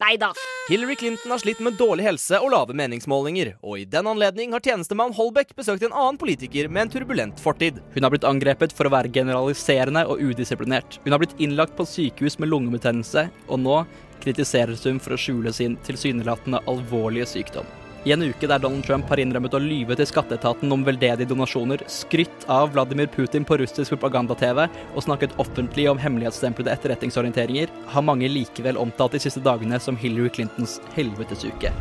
Nei 0.00 0.18
da. 0.20 0.28
Hillary 0.68 0.96
Clinton 1.00 1.32
har 1.32 1.40
slitt 1.40 1.62
med 1.64 1.78
dårlig 1.80 2.04
helse 2.04 2.36
og 2.36 2.50
lave 2.52 2.76
meningsmålinger, 2.76 3.54
og 3.64 3.78
i 3.80 3.86
den 3.88 4.10
anledning 4.10 4.52
har 4.52 4.60
tjenestemann 4.60 5.14
Holbeck 5.16 5.54
besøkt 5.56 5.86
en 5.88 5.96
annen 5.96 6.20
politiker 6.20 6.68
med 6.68 6.82
en 6.82 6.92
turbulent 6.92 7.40
fortid. 7.40 7.80
Hun 7.94 8.04
har 8.04 8.12
blitt 8.12 8.28
angrepet 8.28 8.76
for 8.76 8.90
å 8.90 8.92
være 8.92 9.14
generaliserende 9.14 10.04
og 10.04 10.20
udisiplinert. 10.20 11.00
Hun 11.06 11.16
har 11.16 11.24
blitt 11.24 11.40
innlagt 11.40 11.78
på 11.80 11.88
sykehus 11.88 12.36
med 12.36 12.52
lungebetennelse, 12.52 13.30
og 13.48 13.64
nå 13.64 13.80
kritiseres 14.20 14.84
hun 14.84 15.00
for 15.00 15.16
å 15.16 15.20
skjule 15.22 15.56
sin 15.56 15.80
tilsynelatende 15.88 16.60
alvorlige 16.68 17.32
sykdom. 17.32 17.85
I 18.06 18.12
en 18.14 18.22
uke 18.22 18.46
der 18.46 18.60
Donald 18.62 18.84
Trump 18.86 19.08
har 19.10 19.18
innrømmet 19.18 19.54
å 19.56 19.58
lyve 19.58 19.96
til 19.98 20.06
skatteetaten 20.06 20.70
om 20.70 20.84
veldedige 20.86 21.26
donasjoner, 21.26 21.80
skrytt 21.90 22.44
av 22.46 22.70
Vladimir 22.76 23.08
Putin 23.10 23.42
på 23.42 23.58
russisk 23.58 23.96
propaganda-TV 23.96 24.60
og 24.68 25.02
snakket 25.02 25.34
offentlig 25.42 25.88
om 25.90 25.98
hemmelighetsstemplede 25.98 26.70
etterretningsorienteringer, 26.70 27.72
har 27.90 28.06
mange 28.06 28.30
likevel 28.30 28.78
omtalt 28.78 29.18
de 29.18 29.24
siste 29.26 29.42
dagene 29.42 29.82
som 29.82 29.98
Hillary 29.98 30.30
Clintons 30.38 30.76
helvetesuke. 30.94 31.74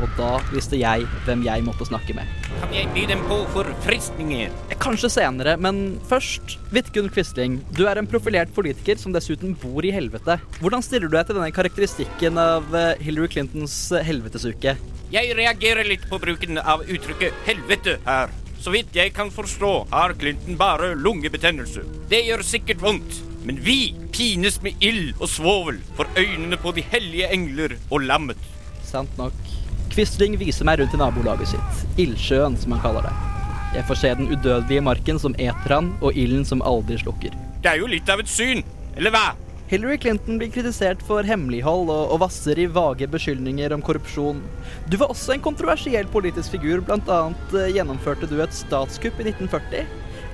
Og 0.00 0.08
da 0.16 0.30
visste 0.54 0.80
jeg 0.80 1.04
hvem 1.28 1.44
jeg 1.44 1.68
måtte 1.68 1.84
snakke 1.88 2.16
med. 2.16 2.32
Kan 2.62 2.72
jeg 2.72 2.88
by 2.96 3.04
dem 3.12 3.28
på 3.28 3.42
forfriskninger? 3.52 4.56
Kanskje 4.80 5.12
senere, 5.18 5.58
men 5.60 5.98
først 6.08 6.56
Vidkun 6.72 7.12
Quisling, 7.12 7.60
du 7.76 7.84
er 7.84 8.00
en 8.00 8.08
profilert 8.08 8.56
politiker 8.56 8.96
som 9.00 9.12
dessuten 9.12 9.52
bor 9.60 9.84
i 9.84 9.92
helvete. 9.92 10.40
Hvordan 10.62 10.84
stiller 10.84 11.12
du 11.12 11.20
deg 11.20 11.28
til 11.28 11.42
denne 11.42 11.52
karakteristikken 11.52 12.40
av 12.40 12.72
eh, 12.72 12.94
Hillary 13.04 13.36
Clintons 13.36 13.82
helvetesuke? 14.00 14.78
Jeg 15.06 15.36
reagerer 15.38 15.86
litt 15.86 16.02
på 16.10 16.18
bruken 16.18 16.58
av 16.58 16.80
uttrykket 16.82 17.34
'helvete' 17.46 18.00
her. 18.06 18.32
Så 18.58 18.72
vidt 18.74 18.96
jeg 18.96 19.12
kan 19.14 19.30
forstå, 19.30 19.86
har 19.92 20.14
Clinton 20.18 20.56
bare 20.58 20.96
lungebetennelse. 20.98 21.84
Det 22.10 22.24
gjør 22.26 22.42
sikkert 22.42 22.82
vondt, 22.82 23.20
men 23.44 23.60
vi 23.62 23.94
pines 24.10 24.58
med 24.62 24.74
ild 24.82 25.14
og 25.20 25.28
svovel 25.30 25.78
for 25.94 26.10
øynene 26.18 26.58
på 26.58 26.74
de 26.74 26.82
hellige 26.82 27.30
engler 27.30 27.76
og 27.90 28.02
lammet. 28.02 28.36
Sant 28.82 29.14
nok. 29.18 29.32
Quisling 29.94 30.34
viser 30.40 30.66
meg 30.66 30.80
rundt 30.80 30.94
i 30.94 30.98
nabolaget 30.98 31.54
sitt. 31.54 31.86
Ildsjøen, 32.02 32.58
som 32.58 32.72
han 32.72 32.82
kaller 32.82 33.06
det. 33.06 33.14
Jeg 33.76 33.86
får 33.86 33.94
se 33.94 34.14
den 34.14 34.32
udødelige 34.34 34.82
marken 34.82 35.18
som 35.18 35.34
eter 35.38 35.74
han, 35.74 35.94
og 36.00 36.16
ilden 36.16 36.44
som 36.44 36.62
aldri 36.62 36.98
slukker. 36.98 37.30
Det 37.62 37.70
er 37.70 37.78
jo 37.78 37.86
litt 37.86 38.10
av 38.10 38.18
et 38.18 38.28
syn, 38.28 38.64
eller 38.96 39.14
hva? 39.14 39.36
Hillary 39.68 39.98
Clinton 39.98 40.38
blir 40.38 40.50
kritisert 40.54 41.00
for 41.02 41.26
hemmelighold 41.26 41.88
og, 41.90 42.12
og 42.14 42.20
vasser 42.22 42.58
i 42.62 42.68
vage 42.70 43.08
beskyldninger 43.10 43.72
om 43.74 43.82
korrupsjon. 43.82 44.38
Du 44.86 44.94
var 45.00 45.10
også 45.10 45.34
en 45.34 45.42
kontroversiell 45.42 46.06
politisk 46.12 46.54
figur, 46.54 46.84
bl.a. 46.86 47.16
Uh, 47.50 47.64
gjennomførte 47.74 48.28
du 48.30 48.36
et 48.44 48.54
statskupp 48.54 49.18
i 49.18 49.26
1940. 49.32 49.82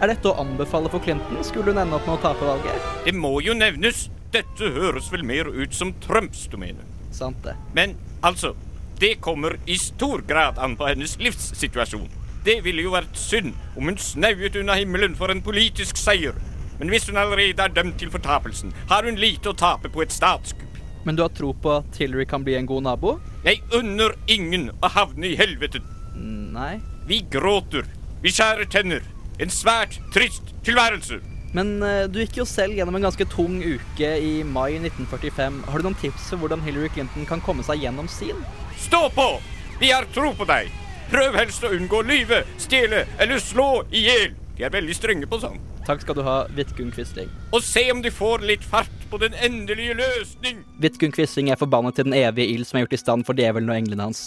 Er 0.04 0.12
dette 0.12 0.28
å 0.28 0.36
anbefale 0.42 0.92
for 0.92 1.00
Clinton? 1.00 1.40
Skulle 1.48 1.72
hun 1.72 1.80
ende 1.80 1.96
opp 1.96 2.04
med 2.10 2.18
å 2.18 2.22
tape 2.26 2.44
valget? 2.44 2.92
Det 3.06 3.16
må 3.16 3.38
jo 3.40 3.56
nevnes. 3.56 4.10
Dette 4.36 4.68
høres 4.76 5.08
vel 5.12 5.24
mer 5.24 5.48
ut 5.48 5.72
som 5.76 5.94
Trumps 6.04 6.44
domene. 6.52 6.84
Sant 7.16 7.40
det. 7.46 7.56
Men 7.72 7.96
altså, 8.20 8.52
det 9.00 9.14
kommer 9.24 9.56
i 9.64 9.80
stor 9.80 10.26
grad 10.28 10.60
an 10.60 10.76
på 10.76 10.92
hennes 10.92 11.16
livssituasjon. 11.20 12.10
Det 12.44 12.60
ville 12.66 12.84
jo 12.84 12.92
vært 12.92 13.16
synd 13.16 13.54
om 13.78 13.88
hun 13.88 14.00
snauet 14.00 14.60
unna 14.60 14.76
himmelen 14.76 15.16
for 15.16 15.32
en 15.32 15.40
politisk 15.44 15.96
seier 15.96 16.36
men 16.82 16.90
hvis 16.90 17.04
hun 17.06 17.18
allerede 17.20 17.62
er 17.62 17.70
dømt 17.70 17.94
til 18.00 18.10
fortapelsen, 18.10 18.72
har 18.90 19.06
hun 19.06 19.14
lite 19.14 19.52
å 19.52 19.54
tape 19.54 19.86
på 19.94 20.02
et 20.02 20.10
statskupp. 20.10 20.80
Men 21.06 21.14
du 21.14 21.22
har 21.22 21.30
tro 21.30 21.52
på 21.54 21.76
at 21.76 21.98
Hillary 22.02 22.24
kan 22.26 22.42
bli 22.42 22.56
en 22.58 22.66
god 22.66 22.82
nabo? 22.88 23.12
Jeg 23.44 23.62
unner 23.78 24.16
ingen 24.26 24.64
å 24.82 24.90
havne 24.90 25.28
i 25.30 25.36
helvete. 25.38 25.78
Nei. 26.18 26.80
Vi 27.06 27.20
gråter. 27.30 27.86
Vi 28.24 28.34
skjærer 28.34 28.66
tenner. 28.66 29.06
En 29.38 29.54
svært 29.54 30.00
trist 30.10 30.50
tilværelse. 30.66 31.20
Men 31.54 31.76
uh, 31.86 32.10
du 32.10 32.18
gikk 32.24 32.40
jo 32.40 32.48
selv 32.50 32.74
gjennom 32.74 32.98
en 32.98 33.06
ganske 33.06 33.30
tung 33.30 33.60
uke 33.62 34.12
i 34.18 34.34
mai 34.42 34.74
1945. 34.80 35.62
Har 35.70 35.78
du 35.78 35.86
noen 35.86 36.00
tips 36.02 36.32
for 36.32 36.42
hvordan 36.42 36.66
Hillary 36.66 36.90
Clinton 36.90 37.30
kan 37.30 37.46
komme 37.46 37.62
seg 37.62 37.86
gjennom 37.86 38.10
sin? 38.10 38.42
Stå 38.88 39.06
på! 39.14 39.36
Vi 39.78 39.94
har 39.94 40.10
tro 40.18 40.34
på 40.34 40.50
deg. 40.50 40.74
Prøv 41.14 41.38
helst 41.38 41.62
å 41.62 41.70
unngå 41.78 42.02
å 42.02 42.10
lyve, 42.10 42.42
stjele 42.58 43.06
eller 43.22 43.38
slå 43.38 43.84
i 43.94 44.08
hjel. 44.08 44.32
De 44.56 44.66
er 44.66 44.72
veldig 44.72 44.94
strenge 44.96 45.28
på 45.28 45.38
sånn. 45.40 45.56
Takk 45.86 46.04
skal 46.04 46.18
du 46.18 46.22
ha, 46.26 46.36
Vidkun 46.54 46.92
Quisling. 46.94 47.30
Og 47.56 47.64
se 47.64 47.86
om 47.92 48.02
de 48.04 48.12
får 48.12 48.44
litt 48.46 48.64
fart 48.68 49.06
på 49.10 49.18
den 49.22 49.34
endelige 49.40 49.96
løsning. 49.98 50.60
Vidkun 50.82 51.14
Quisling 51.14 51.50
er 51.50 51.60
forbannet 51.60 51.96
til 51.96 52.08
den 52.08 52.18
evige 52.20 52.52
ild 52.52 52.68
som 52.68 52.78
er 52.78 52.86
gjort 52.86 52.98
i 52.98 53.00
stand 53.00 53.26
for 53.28 53.38
djevelen 53.38 53.72
og 53.72 53.80
englene 53.80 54.10
hans. 54.10 54.22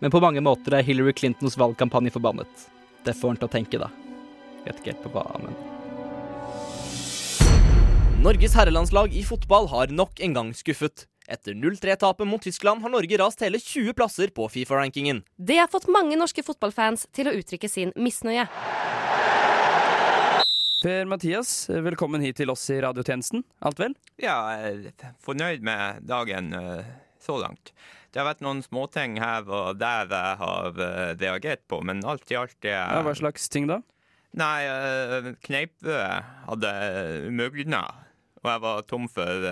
Men 0.00 0.12
på 0.12 0.20
mange 0.22 0.44
måter 0.44 0.76
er 0.76 0.84
Hillary 0.84 1.16
Clintons 1.16 1.58
valgkampanje 1.60 2.12
forbannet. 2.14 2.68
Det 3.04 3.16
får 3.16 3.34
han 3.34 3.40
til 3.40 3.48
å 3.48 3.52
tenke, 3.56 3.80
da. 3.80 3.88
Vet 4.66 4.80
ikke 4.80 4.92
helt 4.92 5.04
på 5.06 5.14
hva, 5.16 5.24
men 5.40 5.56
Norges 8.20 8.52
herrelandslag 8.52 9.14
i 9.16 9.22
fotball 9.24 9.70
har 9.72 9.92
nok 9.96 10.20
en 10.20 10.34
gang 10.36 10.48
skuffet. 10.52 11.06
Etter 11.30 11.54
0-3-tapet 11.56 12.28
mot 12.28 12.42
Tyskland 12.44 12.82
har 12.84 12.92
Norge 12.92 13.16
rast 13.16 13.40
hele 13.40 13.56
20 13.56 13.94
plasser 13.96 14.28
på 14.36 14.44
Fifa-rankingen. 14.52 15.22
Det 15.40 15.56
har 15.56 15.70
fått 15.72 15.88
mange 15.88 16.18
norske 16.20 16.44
fotballfans 16.44 17.06
til 17.16 17.30
å 17.30 17.34
uttrykke 17.38 17.70
sin 17.70 17.94
misnøye. 17.96 18.44
Per 20.80 21.04
Mathias, 21.04 21.66
velkommen 21.68 22.22
hit 22.24 22.38
til 22.40 22.48
oss 22.48 22.62
i 22.72 22.78
radiotjenesten. 22.80 23.42
Alt 23.68 23.82
vel? 23.82 23.92
Ja, 24.16 24.36
jeg 24.56 24.94
er 24.96 25.10
fornøyd 25.20 25.60
med 25.66 26.06
dagen 26.08 26.54
uh, 26.56 26.80
så 27.20 27.36
langt. 27.42 27.74
Det 28.08 28.22
har 28.22 28.24
vært 28.30 28.40
noen 28.40 28.62
småting 28.64 29.18
her 29.20 29.44
og 29.44 29.76
der 29.76 30.08
jeg 30.08 30.38
har 30.40 30.80
uh, 30.80 31.12
reagert 31.20 31.66
på, 31.68 31.82
men 31.84 32.00
alt 32.08 32.32
i 32.32 32.38
alt 32.40 32.56
er 32.64 32.78
ja, 32.78 33.02
Hva 33.04 33.12
slags 33.18 33.52
ting 33.52 33.68
da? 33.68 33.82
Nei, 34.40 34.56
uh, 34.72 35.28
kneippbrødet 35.44 36.48
hadde 36.48 36.74
mugna, 37.28 37.84
og 38.40 38.52
jeg 38.54 38.64
var 38.64 38.88
tom 38.88 39.04
for 39.12 39.48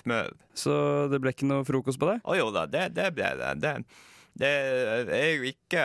smør. 0.00 0.32
Så 0.56 0.80
det 1.12 1.20
ble 1.20 1.36
ikke 1.36 1.52
noe 1.52 1.68
frokost 1.68 2.00
på 2.00 2.08
det? 2.14 2.22
Å 2.24 2.40
jo 2.40 2.48
da, 2.56 2.64
det, 2.64 2.94
det 2.96 3.10
ble 3.12 3.34
det. 3.44 3.58
det 3.60 3.76
det 4.36 4.50
er 5.16 5.30
jo 5.38 5.46
ikke 5.48 5.82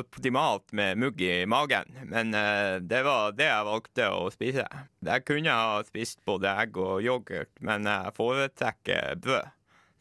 optimalt 0.00 0.72
med 0.74 0.98
mugg 0.98 1.20
i 1.22 1.44
magen, 1.46 1.92
men 2.10 2.34
eh, 2.34 2.78
det 2.82 3.02
var 3.06 3.36
det 3.38 3.46
jeg 3.46 3.68
valgte 3.68 4.08
å 4.10 4.24
spise. 4.34 4.66
Jeg 5.06 5.26
kunne 5.26 5.54
ha 5.54 5.84
spist 5.86 6.24
både 6.26 6.56
egg 6.64 6.80
og 6.82 7.04
yoghurt, 7.04 7.52
men 7.62 7.86
jeg 7.86 8.16
foretrekker 8.16 9.20
brød. 9.22 9.52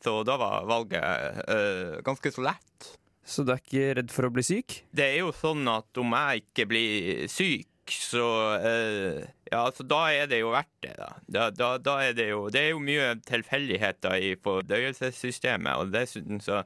Så 0.05 0.19
da 0.25 0.35
var 0.37 0.67
valget 0.69 1.39
uh, 1.49 2.01
ganske 2.05 2.29
så 2.33 2.43
lett. 2.45 2.89
Så 3.25 3.41
du 3.41 3.55
er 3.55 3.61
ikke 3.61 3.93
redd 3.97 4.11
for 4.13 4.27
å 4.27 4.33
bli 4.33 4.43
syk? 4.45 4.83
Det 4.93 5.05
er 5.05 5.23
jo 5.23 5.31
sånn 5.33 5.65
at 5.71 5.97
om 5.97 6.13
jeg 6.13 6.43
ikke 6.43 6.67
blir 6.69 7.23
syk 7.31 7.69
så 7.91 8.25
eh, 8.57 9.23
Ja, 9.51 9.65
så 9.75 9.85
da 9.85 10.01
er 10.13 10.27
det 10.31 10.39
jo 10.41 10.51
verdt 10.53 10.71
det, 10.81 10.95
da. 10.97 11.09
Da, 11.27 11.49
da, 11.53 11.69
da 11.77 11.95
er 12.01 12.15
det 12.17 12.29
jo 12.31 12.47
Det 12.53 12.61
er 12.61 12.69
jo 12.73 12.81
mye 12.83 13.11
tilfeldigheter 13.27 14.17
i 14.17 14.35
fordøyelsessystemet, 14.41 15.75
og 15.77 15.93
dessuten 15.93 16.41
så 16.43 16.63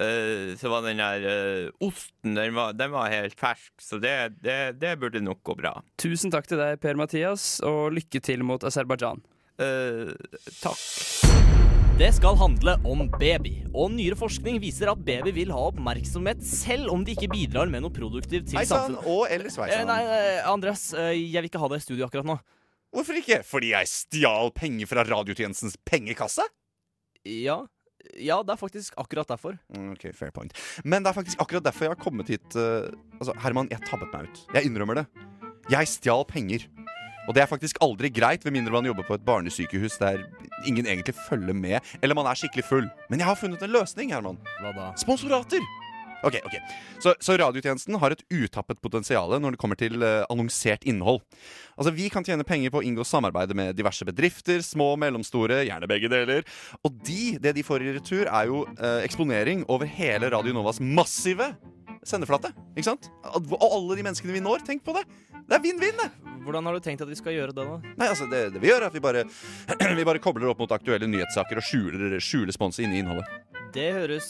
eh, 0.00 0.54
så 0.60 0.72
var 0.72 0.86
den 0.86 1.02
der 1.02 1.28
eh, 1.28 1.68
osten 1.84 2.38
den 2.38 2.56
var, 2.56 2.72
den 2.78 2.94
var 2.94 3.12
helt 3.12 3.36
fersk, 3.38 3.72
så 3.82 4.00
det, 4.02 4.40
det, 4.44 4.80
det 4.80 4.96
burde 5.02 5.22
nok 5.24 5.42
gå 5.44 5.58
bra. 5.60 5.76
Tusen 6.00 6.32
takk 6.34 6.48
til 6.50 6.60
deg, 6.62 6.80
Per-Mathias, 6.82 7.60
og 7.66 7.94
lykke 7.98 8.24
til 8.24 8.44
mot 8.46 8.64
Aserbajdsjan. 8.64 9.22
Eh, 9.62 10.10
takk. 10.62 11.73
Det 11.98 12.08
skal 12.16 12.34
handle 12.40 12.72
om 12.90 13.04
baby, 13.20 13.52
og 13.70 13.92
nyere 13.94 14.16
forskning 14.18 14.56
viser 14.62 14.90
at 14.90 15.02
baby 15.06 15.30
vil 15.36 15.52
ha 15.54 15.60
oppmerksomhet 15.68 16.40
selv 16.46 16.90
om 16.90 17.04
de 17.06 17.14
ikke 17.14 17.28
bidrar 17.30 17.70
med 17.70 17.84
noe 17.84 17.94
produktivt 17.94 18.48
til 18.50 18.58
Hei 18.58 18.64
sann, 18.66 18.96
samfunnet. 18.96 19.06
og 19.06 19.28
eller 19.30 19.46
Eh, 19.46 19.54
sveisann. 19.54 19.86
Nei, 19.86 20.00
eh, 20.02 20.48
Andreas, 20.50 20.92
eh, 20.92 21.12
jeg 21.14 21.38
vil 21.44 21.50
ikke 21.50 21.60
ha 21.62 21.68
deg 21.70 21.78
i 21.78 21.84
studio 21.86 22.06
akkurat 22.08 22.26
nå. 22.26 22.36
Hvorfor 22.94 23.14
ikke? 23.20 23.44
Fordi 23.46 23.70
jeg 23.70 23.86
stjal 23.90 24.50
penger 24.54 24.86
fra 24.90 25.04
radiotjenestens 25.06 25.76
pengekasse? 25.86 26.42
Ja, 27.24 27.60
ja, 28.18 28.42
det 28.42 28.52
er 28.52 28.60
faktisk 28.60 28.94
akkurat 28.98 29.26
derfor. 29.30 29.58
Mm, 29.72 29.92
Ok, 29.94 30.12
fair 30.14 30.30
point. 30.32 30.52
Men 30.84 31.02
det 31.04 31.10
er 31.14 31.22
faktisk 31.22 31.38
akkurat 31.38 31.62
derfor 31.62 31.86
jeg 31.86 31.94
har 31.96 32.02
kommet 32.04 32.26
hit. 32.28 32.56
eh, 32.56 32.90
altså, 33.20 33.34
Herman, 33.38 33.68
jeg 33.70 33.80
tabbet 33.86 34.12
meg 34.12 34.28
ut. 34.28 34.46
Jeg 34.54 34.66
innrømmer 34.66 34.94
det. 34.96 35.06
Jeg 35.70 35.86
stjal 35.86 36.24
penger. 36.26 36.66
Og 37.28 37.36
det 37.36 37.44
er 37.44 37.50
faktisk 37.50 37.78
aldri 37.84 38.10
greit, 38.12 38.44
ved 38.44 38.52
mindre 38.52 38.74
man 38.74 38.88
jobber 38.88 39.06
på 39.08 39.16
et 39.16 39.24
barnesykehus 39.24 39.96
der 40.00 40.20
ingen 40.68 40.86
egentlig 40.86 41.16
følger 41.28 41.56
med, 41.56 41.80
eller 42.02 42.18
man 42.18 42.28
er 42.28 42.38
skikkelig 42.38 42.66
full. 42.68 42.90
Men 43.08 43.22
jeg 43.22 43.30
har 43.30 43.40
funnet 43.40 43.64
en 43.64 43.72
løsning, 43.72 44.12
Herman. 44.12 44.38
Hva 44.60 44.74
da? 44.76 44.90
Sponsorater! 45.00 45.64
Ok, 46.24 46.38
ok. 46.44 46.54
Så, 47.02 47.12
så 47.20 47.36
radiotjenesten 47.36 47.98
har 48.00 48.14
et 48.14 48.22
utappet 48.32 48.80
potensial 48.80 49.34
når 49.42 49.54
det 49.54 49.60
kommer 49.60 49.76
til 49.76 50.00
uh, 50.00 50.24
annonsert 50.32 50.86
innhold. 50.88 51.20
Altså, 51.76 51.92
Vi 51.92 52.08
kan 52.12 52.24
tjene 52.24 52.46
penger 52.48 52.72
på 52.72 52.80
å 52.80 52.86
inngå 52.86 53.04
samarbeid 53.04 53.52
med 53.56 53.76
diverse 53.76 54.06
bedrifter, 54.08 54.64
små 54.64 54.94
og 54.94 55.02
mellomstore, 55.04 55.62
gjerne 55.68 55.90
begge 55.90 56.08
deler. 56.12 56.48
Og 56.80 56.96
de, 57.04 57.36
det 57.44 57.52
de 57.58 57.66
får 57.66 57.84
i 57.84 57.96
retur, 57.98 58.24
er 58.24 58.48
jo 58.48 58.64
uh, 58.78 59.02
eksponering 59.04 59.66
over 59.68 59.90
hele 59.98 60.32
Radio 60.32 60.56
Novas 60.56 60.80
massive 60.80 61.52
sendeflate. 62.04 62.54
Ikke 62.72 62.88
sant? 62.88 63.10
Og 63.34 63.52
og 63.58 63.68
alle 63.68 64.00
de 64.00 64.08
menneskene 64.08 64.36
vi 64.36 64.44
når. 64.44 64.64
Tenk 64.64 64.84
på 64.86 64.96
det! 64.96 65.04
Det 65.44 65.58
er 65.58 65.64
vinn-vinn, 65.66 66.00
det! 66.00 66.33
Hvordan 66.44 66.68
har 66.68 66.76
du 66.76 66.84
tenkt 66.84 67.02
at 67.04 67.10
vi 67.10 67.16
skal 67.18 67.36
gjøre 67.36 67.54
det, 67.56 67.64
da? 67.64 67.94
Nei, 67.96 68.08
altså, 68.10 68.28
det, 68.30 68.42
det 68.54 68.62
vi 68.62 68.70
gjør, 68.70 68.84
er 68.84 68.90
at 68.90 68.96
vi 68.96 69.02
bare, 69.04 69.24
vi 70.00 70.06
bare 70.06 70.22
kobler 70.22 70.52
opp 70.52 70.60
mot 70.64 70.76
aktuelle 70.76 71.08
nyhetssaker 71.10 71.60
og 71.60 71.66
skjuler, 71.66 72.18
skjuler 72.22 72.54
sponset 72.54 72.86
i 72.86 73.00
innholdet. 73.00 73.26
Det 73.74 73.88
høres 73.96 74.28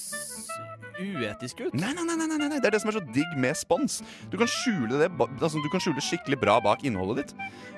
uetisk 1.00 1.61
ut. 1.66 1.74
Nei, 1.74 1.92
nei, 1.96 2.04
nei, 2.04 2.26
nei, 2.26 2.48
det 2.59 2.68
er 2.70 2.74
det 2.76 2.80
som 2.83 2.90
er 2.92 2.98
så 2.98 3.04
digg 3.14 3.37
med 3.40 3.57
spons. 3.59 4.00
Du 4.33 4.37
kan 4.40 4.50
skjule 4.50 4.98
det 5.00 5.11
altså, 5.18 5.61
Du 5.62 5.68
kan 5.72 5.83
skjule 5.83 6.02
skikkelig 6.04 6.38
bra 6.40 6.59
bak 6.64 6.85
innholdet 6.87 7.24
ditt. 7.24 7.35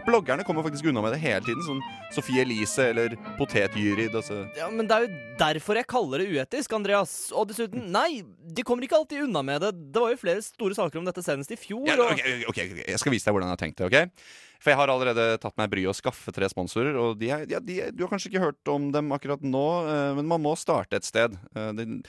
Bloggerne 0.07 0.45
kommer 0.47 0.63
faktisk 0.63 0.87
unna 0.87 1.03
med 1.03 1.17
det 1.17 1.21
hele 1.25 1.43
tiden. 1.43 1.63
Sånn 1.67 1.81
Sofie 2.15 2.45
Elise 2.45 2.91
eller 2.93 3.17
Potetgyrid. 3.41 4.15
Altså. 4.15 4.45
Ja, 4.59 4.69
men 4.71 4.87
det 4.87 4.95
er 4.95 5.07
jo 5.09 5.37
derfor 5.41 5.81
jeg 5.81 5.89
kaller 5.91 6.23
det 6.23 6.29
uetisk, 6.31 6.77
Andreas. 6.79 7.15
Og 7.35 7.49
dessuten, 7.51 7.89
nei, 7.95 8.23
de 8.23 8.63
kommer 8.67 8.87
ikke 8.87 9.01
alltid 9.01 9.25
unna 9.27 9.43
med 9.47 9.65
det. 9.67 9.73
Det 9.95 10.03
var 10.05 10.15
jo 10.15 10.21
flere 10.23 10.45
store 10.47 10.79
saker 10.79 11.01
om 11.03 11.09
dette 11.09 11.25
senest 11.27 11.51
i 11.51 11.59
fjor. 11.59 11.87
Ja, 11.91 11.99
okay, 12.07 12.43
ok, 12.47 12.61
ok, 12.69 12.83
Jeg 12.87 13.03
skal 13.03 13.17
vise 13.17 13.27
deg 13.27 13.35
hvordan 13.35 13.51
jeg 13.51 13.57
har 13.59 13.65
tenkt 13.65 13.83
det. 13.83 13.91
ok? 13.91 14.31
For 14.63 14.73
jeg 14.73 14.79
har 14.81 14.89
allerede 14.95 15.27
tatt 15.43 15.59
meg 15.61 15.69
bryet 15.75 15.91
å 15.91 15.97
skaffe 15.99 16.33
tre 16.33 16.49
sponsorer. 16.49 16.95
Og 17.03 17.19
de 17.21 17.29
er, 17.35 17.45
ja, 17.51 17.59
de, 17.61 17.81
du 17.93 18.07
har 18.07 18.13
kanskje 18.15 18.31
ikke 18.33 18.47
hørt 18.47 18.71
om 18.73 18.89
dem 18.95 19.11
akkurat 19.13 19.43
nå, 19.45 19.67
eh, 19.91 20.11
men 20.21 20.31
man 20.31 20.43
må 20.47 20.55
starte 20.57 20.97
et 20.97 21.05
sted. 21.05 21.35
Eh, 21.55 21.73
det- 21.77 22.05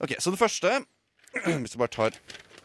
ok, 0.00 0.16
Så 0.18 0.32
det 0.34 0.40
første 0.40 0.80
Hvis 1.62 1.76
du 1.76 1.78
bare 1.78 1.94
tar, 1.94 2.16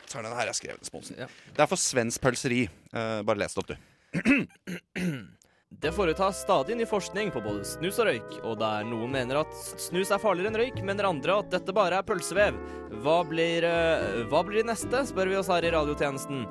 tar 0.10 0.26
den 0.26 0.34
her 0.34 0.50
jeg 0.50 0.60
skrev 0.62 0.80
responsen. 0.80 1.20
Ja. 1.20 1.30
Det 1.54 1.62
er 1.62 1.70
for 1.70 1.82
Svens 1.82 2.18
pølseri. 2.22 2.66
Uh, 2.90 3.22
bare 3.28 3.44
les 3.44 3.54
det 3.54 3.62
opp, 3.62 3.74
du. 3.74 3.78
Det 5.82 5.92
foretas 5.92 6.38
stadig 6.42 6.78
ny 6.78 6.86
forskning 6.88 7.32
på 7.36 7.42
både 7.44 7.66
snus 7.68 7.98
og 8.00 8.08
røyk, 8.08 8.36
og 8.48 8.54
der 8.62 8.86
noen 8.88 9.12
mener 9.12 9.42
at 9.42 9.56
snus 9.82 10.12
er 10.14 10.22
farligere 10.22 10.54
enn 10.54 10.60
røyk, 10.62 10.78
mener 10.88 11.10
andre 11.10 11.40
at 11.42 11.50
dette 11.52 11.74
bare 11.76 12.00
er 12.00 12.06
pølsevev. 12.08 12.56
Hva 13.04 13.18
blir, 13.28 13.66
eh, 13.68 14.22
hva 14.32 14.44
blir 14.48 14.64
neste, 14.64 15.04
spør 15.10 15.34
vi 15.34 15.40
oss 15.42 15.52
her 15.52 15.68
i 15.68 15.74
radiotjenesten. 15.76 16.46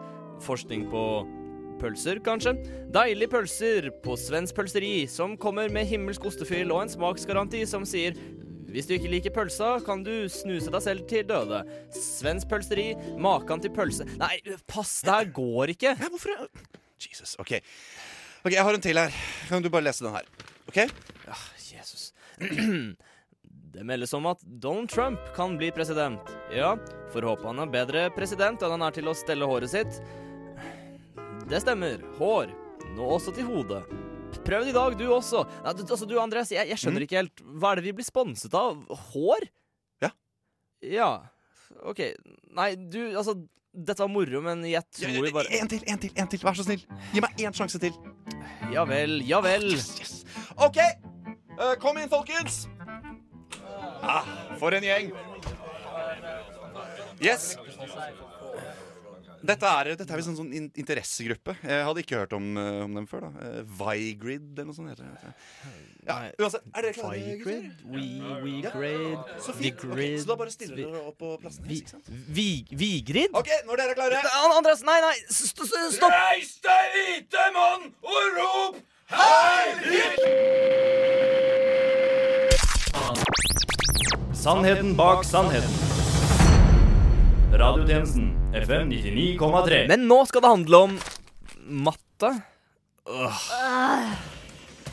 Forskning 0.45 0.91
på 0.93 1.05
pølser, 1.81 2.21
kanskje? 2.27 2.53
Deilige 2.93 3.33
pølser 3.33 3.89
på 4.05 4.19
Svens 4.21 4.53
pølseri, 4.53 5.09
som 5.09 5.39
kommer 5.41 5.73
med 5.73 5.89
himmelsk 5.89 6.29
ostefyll 6.29 6.75
og 6.75 6.83
en 6.85 6.93
smaksgaranti 6.93 7.65
som 7.71 7.87
sier 7.89 8.19
hvis 8.75 8.89
du 8.91 8.97
ikke 8.97 9.11
liker 9.13 9.35
pølsa, 9.35 9.77
kan 9.87 10.03
du 10.03 10.27
snuse 10.33 10.73
deg 10.75 10.83
selv 10.83 11.05
til 11.11 11.23
døde. 11.29 11.61
Svens 11.95 12.47
pølseri, 12.51 12.89
maken 13.23 13.63
til 13.63 13.71
pølse 13.75 14.07
Nei, 14.19 14.37
pass, 14.67 14.97
det 15.07 15.15
her 15.15 15.31
går 15.37 15.75
ikke. 15.77 15.95
Ja, 15.95 16.11
hvorfor 16.11 16.49
Jesus, 16.99 17.37
ok. 17.39 17.61
Ok, 18.45 18.53
Jeg 18.53 18.65
har 18.67 18.75
en 18.75 18.83
til 18.83 18.99
her. 18.99 19.15
Kan 19.49 19.63
du 19.63 19.71
bare 19.71 19.87
lese 19.87 20.05
den 20.05 20.15
her? 20.17 20.27
Ok? 20.69 20.83
Ja, 21.29 21.39
Jesus. 21.71 22.11
Det 23.75 23.83
meldes 23.83 24.13
om 24.15 24.27
at 24.31 24.43
Donald 24.63 24.91
Trump 24.91 25.19
kan 25.35 25.57
bli 25.59 25.71
president. 25.75 26.21
Ja, 26.55 26.77
får 27.11 27.27
håpe 27.27 27.49
han 27.49 27.59
er 27.65 27.73
bedre 27.73 28.05
president 28.15 28.63
enn 28.63 28.77
han 28.77 28.85
er 28.87 28.95
til 28.95 29.11
å 29.11 29.17
stelle 29.19 29.49
håret 29.51 29.73
sitt. 29.73 29.99
Det 31.51 31.59
stemmer. 31.63 31.99
Hår. 32.21 32.55
Nå 32.95 33.09
også 33.17 33.35
til 33.35 33.49
hodet. 33.49 33.83
Prøv 34.45 34.65
det 34.65 34.75
i 34.75 34.77
dag, 34.77 34.97
du 34.99 35.05
også. 35.09 35.45
Du, 35.45 35.83
altså, 35.85 36.07
du, 36.09 36.19
Andreas, 36.21 36.53
jeg, 36.53 36.69
jeg 36.69 36.81
skjønner 36.81 37.07
ikke 37.07 37.21
helt. 37.23 37.45
Hva 37.57 37.73
er 37.73 37.81
det 37.81 37.87
vi 37.89 37.95
blir 37.97 38.07
sponset 38.07 38.55
av? 38.59 38.83
Hår? 39.11 39.49
Ja. 40.05 40.11
Ja. 40.85 41.11
OK. 41.89 42.03
Nei, 42.55 42.75
du, 42.77 43.01
altså 43.17 43.39
Dette 43.75 44.05
var 44.05 44.11
moro, 44.13 44.39
men 44.45 44.61
jeg 44.69 44.85
tror 44.95 45.25
vi 45.25 45.33
bare 45.35 45.51
En 45.59 45.71
til, 45.71 45.81
en 45.91 45.99
til, 45.99 46.13
en 46.15 46.29
til. 46.31 46.45
Vær 46.47 46.55
så 46.55 46.67
snill. 46.67 46.85
Gi 47.11 47.25
meg 47.25 47.41
én 47.43 47.57
sjanse 47.57 47.81
til. 47.83 47.97
Ja 48.71 48.85
vel, 48.87 49.19
ja 49.27 49.41
vel. 49.43 49.73
OK! 50.63 50.79
Uh, 51.55 51.75
kom 51.83 51.99
inn, 51.99 52.11
folkens! 52.11 52.65
Ah, 54.05 54.27
for 54.61 54.75
en 54.77 54.85
gjeng. 54.85 55.11
Yes. 57.23 57.55
Dette 59.45 59.69
er, 59.69 59.91
dette 59.99 60.09
er 60.09 60.21
visst 60.21 60.31
en 60.31 60.39
sånn 60.39 60.53
in 60.57 60.67
interessegruppe. 60.81 61.53
Jeg 61.61 61.85
hadde 61.85 62.01
ikke 62.05 62.21
hørt 62.23 62.33
om, 62.37 62.47
eh, 62.57 62.79
om 62.87 62.95
dem 62.97 63.07
før. 63.09 63.27
da 63.27 63.31
uh, 63.61 63.75
Vigrid 63.81 64.47
eller 64.55 64.71
noe 64.71 64.77
sånt 64.77 64.89
heter 64.89 65.05
det. 65.05 65.33
Ja, 66.05 66.17
uansett, 66.41 66.65
er 66.73 66.87
dere 66.87 66.95
klare? 66.97 67.19
Vigrid? 67.21 67.45
gutter? 67.45 67.91
We, 67.93 68.05
we 68.45 68.53
Ja. 68.65 68.73
Så 69.45 69.53
fint. 69.57 69.85
Okay, 69.85 70.19
så 70.19 70.27
da 70.33 70.37
bare 70.41 70.55
stiller 70.55 70.77
dere 70.81 71.03
opp 71.11 71.19
på 71.21 71.37
plassen 71.43 71.69
deres, 71.69 71.85
ikke 71.85 71.93
sant? 71.93 72.09
Vi, 72.09 72.49
Vigrid? 72.73 73.37
OK, 73.37 73.51
når 73.69 73.83
dere 73.83 73.91
er 73.93 74.01
klare 74.01 74.23
Andreas, 74.57 74.85
nei, 74.87 74.99
nei, 75.05 75.15
st 75.29 75.69
st 75.69 75.85
stopp! 75.99 76.13
Reis 76.15 76.57
deg, 76.65 76.85
hvite 76.97 77.45
mann, 77.57 77.91
og 78.01 78.23
rop 78.39 78.75
Heil 79.15 79.77
Sannheten 84.45 84.97
bak 84.97 85.25
sannheten. 85.25 85.94
Radiotjenesten 87.55 88.55
FM 88.55 88.89
99,3. 88.91 89.89
Men 89.89 90.09
nå 90.09 90.27
skal 90.27 90.43
det 90.43 90.49
handle 90.49 90.77
om 90.77 90.95
matte. 91.67 92.41
Åh. 93.07 93.43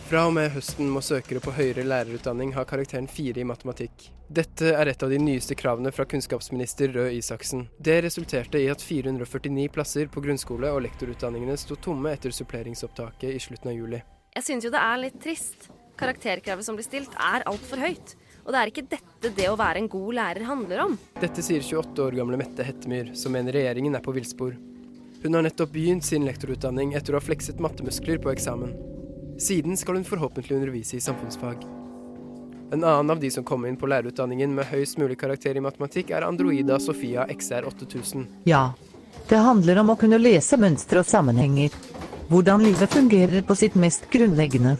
Fra 0.05 0.25
og 0.27 0.35
med 0.35 0.51
høsten 0.53 0.91
må 0.93 1.01
søkere 1.01 1.41
på 1.41 1.55
høyere 1.55 1.87
lærerutdanning 1.87 2.53
ha 2.53 2.61
karakteren 2.69 3.07
4 3.09 3.41
i 3.41 3.47
matematikk. 3.49 4.05
Dette 4.29 4.75
er 4.77 4.91
et 4.93 5.01
av 5.01 5.09
de 5.09 5.17
nyeste 5.17 5.57
kravene 5.57 5.89
fra 5.95 6.05
kunnskapsminister 6.05 6.93
Røe 6.93 7.15
Isaksen. 7.17 7.65
Det 7.81 7.97
resulterte 8.05 8.61
i 8.61 8.69
at 8.69 8.85
449 8.85 9.65
plasser 9.73 10.11
på 10.13 10.21
grunnskole- 10.21 10.69
og 10.69 10.83
lektorutdanningene 10.85 11.57
sto 11.57 11.79
tomme 11.81 12.13
etter 12.13 12.35
suppleringsopptaket 12.35 13.33
i 13.33 13.41
slutten 13.41 13.73
av 13.73 13.79
juli. 13.79 14.03
Jeg 14.37 14.45
syns 14.51 14.69
jo 14.69 14.75
det 14.75 14.85
er 14.85 15.01
litt 15.07 15.17
trist. 15.23 15.71
Karakterkravet 15.97 16.69
som 16.69 16.77
blir 16.77 16.85
stilt, 16.85 17.17
er 17.17 17.41
altfor 17.49 17.81
høyt. 17.81 18.13
Og 18.45 18.53
det 18.53 18.59
er 18.59 18.71
ikke 18.71 18.87
dette 18.89 19.31
det 19.37 19.47
å 19.51 19.57
være 19.59 19.83
en 19.83 19.89
god 19.91 20.15
lærer 20.17 20.47
handler 20.47 20.85
om. 20.87 20.95
Dette 21.21 21.43
sier 21.45 21.61
28 21.61 22.05
år 22.07 22.17
gamle 22.17 22.39
Mette 22.41 22.65
Hettemyr, 22.65 23.11
som 23.17 23.35
mener 23.35 23.53
regjeringen 23.55 23.95
er 23.97 24.03
på 24.05 24.13
villspor. 24.15 24.55
Hun 25.21 25.37
har 25.37 25.45
nettopp 25.45 25.75
begynt 25.75 26.05
sin 26.07 26.25
lektorutdanning 26.25 26.95
etter 26.97 27.13
å 27.13 27.19
ha 27.19 27.25
flekset 27.25 27.61
mattemuskler 27.61 28.17
på 28.23 28.31
eksamen. 28.33 28.73
Siden 29.41 29.77
skal 29.77 29.99
hun 29.99 30.07
forhåpentlig 30.07 30.57
undervise 30.57 30.97
i 30.97 31.03
samfunnsfag. 31.03 31.61
En 32.73 32.83
annen 32.83 33.13
av 33.13 33.19
de 33.19 33.29
som 33.31 33.45
kom 33.45 33.65
inn 33.67 33.77
på 33.77 33.89
lærerutdanningen 33.91 34.53
med 34.55 34.69
høyest 34.71 34.97
mulig 34.97 35.19
karakter 35.21 35.57
i 35.59 35.63
matematikk, 35.63 36.13
er 36.15 36.25
Androida 36.25 36.79
Sofia 36.79 37.27
XR 37.29 37.67
8000. 37.69 38.25
Ja. 38.49 38.71
Det 39.29 39.37
handler 39.37 39.83
om 39.83 39.91
å 39.93 39.97
kunne 39.99 40.17
lese 40.21 40.57
mønstre 40.57 41.03
og 41.03 41.09
sammenhenger. 41.09 41.75
Hvordan 42.31 42.63
livet 42.63 42.93
fungerer 42.93 43.43
på 43.45 43.57
sitt 43.59 43.75
mest 43.75 44.07
grunnleggende. 44.09 44.77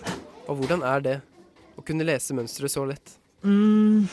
Og 0.48 0.62
hvordan 0.62 0.86
er 0.88 1.04
det? 1.04 1.18
Å 1.76 1.84
kunne 1.86 2.08
lese 2.08 2.34
mønstre 2.38 2.72
så 2.72 2.88
lett? 2.88 3.21
Mm. 3.44 4.08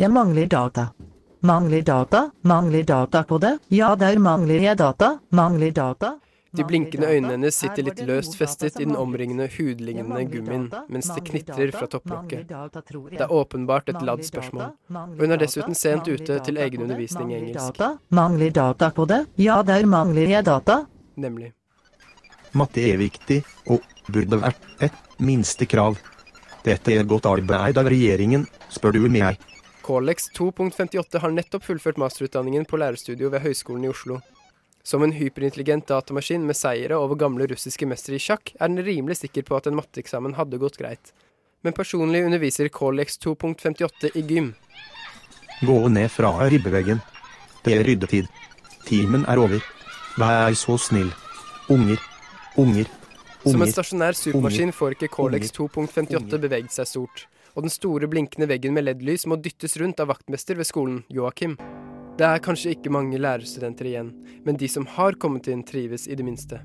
Jeg 0.00 0.10
mangler 0.10 0.46
data. 0.46 0.88
Mangler 1.42 1.82
data, 1.82 2.30
mangler 2.42 2.82
data 2.82 3.24
på 3.24 3.38
det. 3.38 3.58
Ja, 3.68 3.94
der 3.96 4.18
mangler 4.18 4.62
jeg 4.62 4.78
data, 4.78 5.18
mangler 5.30 5.70
data. 5.70 6.18
De 6.52 6.64
blinkende 6.64 7.06
øynene 7.08 7.32
hennes 7.32 7.56
sitter 7.56 7.86
litt 7.86 8.02
løst 8.04 8.34
festet 8.36 8.76
i 8.76 8.84
den 8.84 8.96
omringende 9.00 9.46
hudlignende 9.54 10.26
gummien, 10.28 10.66
mens 10.92 11.08
det 11.14 11.24
knitrer 11.30 11.72
fra 11.72 11.88
topplokket. 11.88 12.44
Det 12.46 13.24
er 13.24 13.32
åpenbart 13.32 13.88
et 13.88 14.02
ladd 14.04 14.20
spørsmål. 14.26 14.74
Og 14.92 15.24
hun 15.24 15.32
er 15.32 15.40
dessuten 15.40 15.74
sent 15.74 16.10
ute 16.12 16.36
til 16.44 16.60
egen 16.60 16.84
undervisning 16.84 17.32
i 17.32 17.38
engelsk. 17.40 17.80
Mangler 18.12 18.52
data 18.52 18.90
på 18.92 19.08
det. 19.08 19.24
Ja, 19.40 19.62
der 19.62 19.88
mangler 19.88 20.28
jeg 20.28 20.44
data. 20.44 20.84
nemlig 21.16 21.52
Matte 22.52 22.80
er 22.84 22.98
viktig, 23.00 23.42
og 23.66 23.80
burde 24.12 24.36
vært 24.42 24.82
et 24.84 24.92
minstekrav. 25.18 25.96
Dette 26.62 26.94
er 26.94 27.08
godt 27.08 27.26
arbeid 27.26 27.78
av 27.80 27.88
regjeringen, 27.90 28.46
spør 28.70 28.94
du 28.94 29.08
meg. 29.10 29.40
Colex 29.82 30.28
2.58 30.36 31.18
har 31.18 31.32
nettopp 31.34 31.64
fullført 31.66 31.98
masterutdanningen 31.98 32.68
på 32.70 32.78
lærerstudio 32.78 33.32
ved 33.32 33.42
Høgskolen 33.42 33.88
i 33.88 33.90
Oslo. 33.90 34.20
Som 34.86 35.02
en 35.02 35.14
hyperintelligent 35.14 35.88
datamaskin 35.90 36.46
med 36.46 36.58
seire 36.58 36.98
over 36.98 37.18
gamle 37.18 37.46
russiske 37.50 37.86
mestere 37.86 38.18
i 38.18 38.22
sjakk, 38.22 38.54
er 38.58 38.70
den 38.70 38.82
rimelig 38.86 39.20
sikker 39.22 39.46
på 39.46 39.58
at 39.58 39.66
en 39.66 39.78
matteeksamen 39.78 40.38
hadde 40.38 40.62
gått 40.62 40.78
greit. 40.78 41.12
Men 41.62 41.74
personlig 41.74 42.24
underviser 42.26 42.70
Colex 42.74 43.18
2.58 43.22 44.14
i 44.18 44.24
gym. 44.26 44.54
Gå 45.62 45.78
ned 45.94 46.10
fra 46.10 46.34
ribbeveggen. 46.50 47.02
Det 47.62 47.78
er 47.78 47.86
ryddetid. 47.86 48.30
Timen 48.86 49.26
er 49.30 49.38
over. 49.38 49.62
Vær 50.18 50.54
så 50.58 50.78
snill. 50.78 51.12
Unger. 51.70 52.02
Unger. 52.58 52.90
Som 53.42 53.62
en 53.62 53.70
stasjonær 53.72 54.14
supermaskin 54.14 54.70
får 54.74 54.94
ikke 54.94 55.08
Corlex 55.10 55.50
2.58 55.56 56.38
beveget 56.44 56.74
seg 56.74 56.86
stort, 56.86 57.24
og 57.56 57.66
den 57.66 57.72
store 57.74 58.06
blinkende 58.10 58.46
veggen 58.46 58.74
med 58.76 58.86
LED-lys 58.86 59.26
må 59.26 59.38
dyttes 59.42 59.74
rundt 59.82 60.00
av 60.02 60.12
vaktmester 60.12 60.60
ved 60.60 60.68
skolen, 60.68 61.00
Joakim. 61.10 61.56
Det 62.20 62.28
er 62.28 62.42
kanskje 62.44 62.76
ikke 62.76 62.92
mange 62.94 63.18
lærerstudenter 63.18 63.88
igjen, 63.90 64.12
men 64.46 64.60
de 64.60 64.68
som 64.70 64.86
har 64.94 65.18
kommet 65.18 65.50
inn, 65.50 65.64
trives 65.66 66.06
i 66.06 66.14
det 66.14 66.26
minste. 66.26 66.60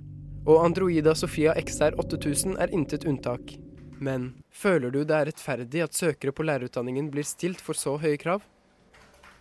Og 0.46 0.62
Androida 0.64 1.16
Sofia 1.18 1.56
XR 1.58 1.98
8000 1.98 2.60
er 2.62 2.72
intet 2.76 3.08
unntak. 3.10 3.58
Men 4.00 4.30
føler 4.54 4.94
du 4.94 5.02
det 5.02 5.16
er 5.18 5.32
rettferdig 5.32 5.82
at 5.84 5.98
søkere 5.98 6.32
på 6.36 6.46
lærerutdanningen 6.46 7.10
blir 7.12 7.26
stilt 7.26 7.64
for 7.64 7.76
så 7.76 7.98
høye 7.98 8.20
krav? 8.22 8.46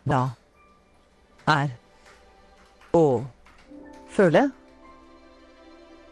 Da. 0.08 0.30
Er. 1.46 1.76
Å. 2.96 3.04
Føle. 4.16 4.48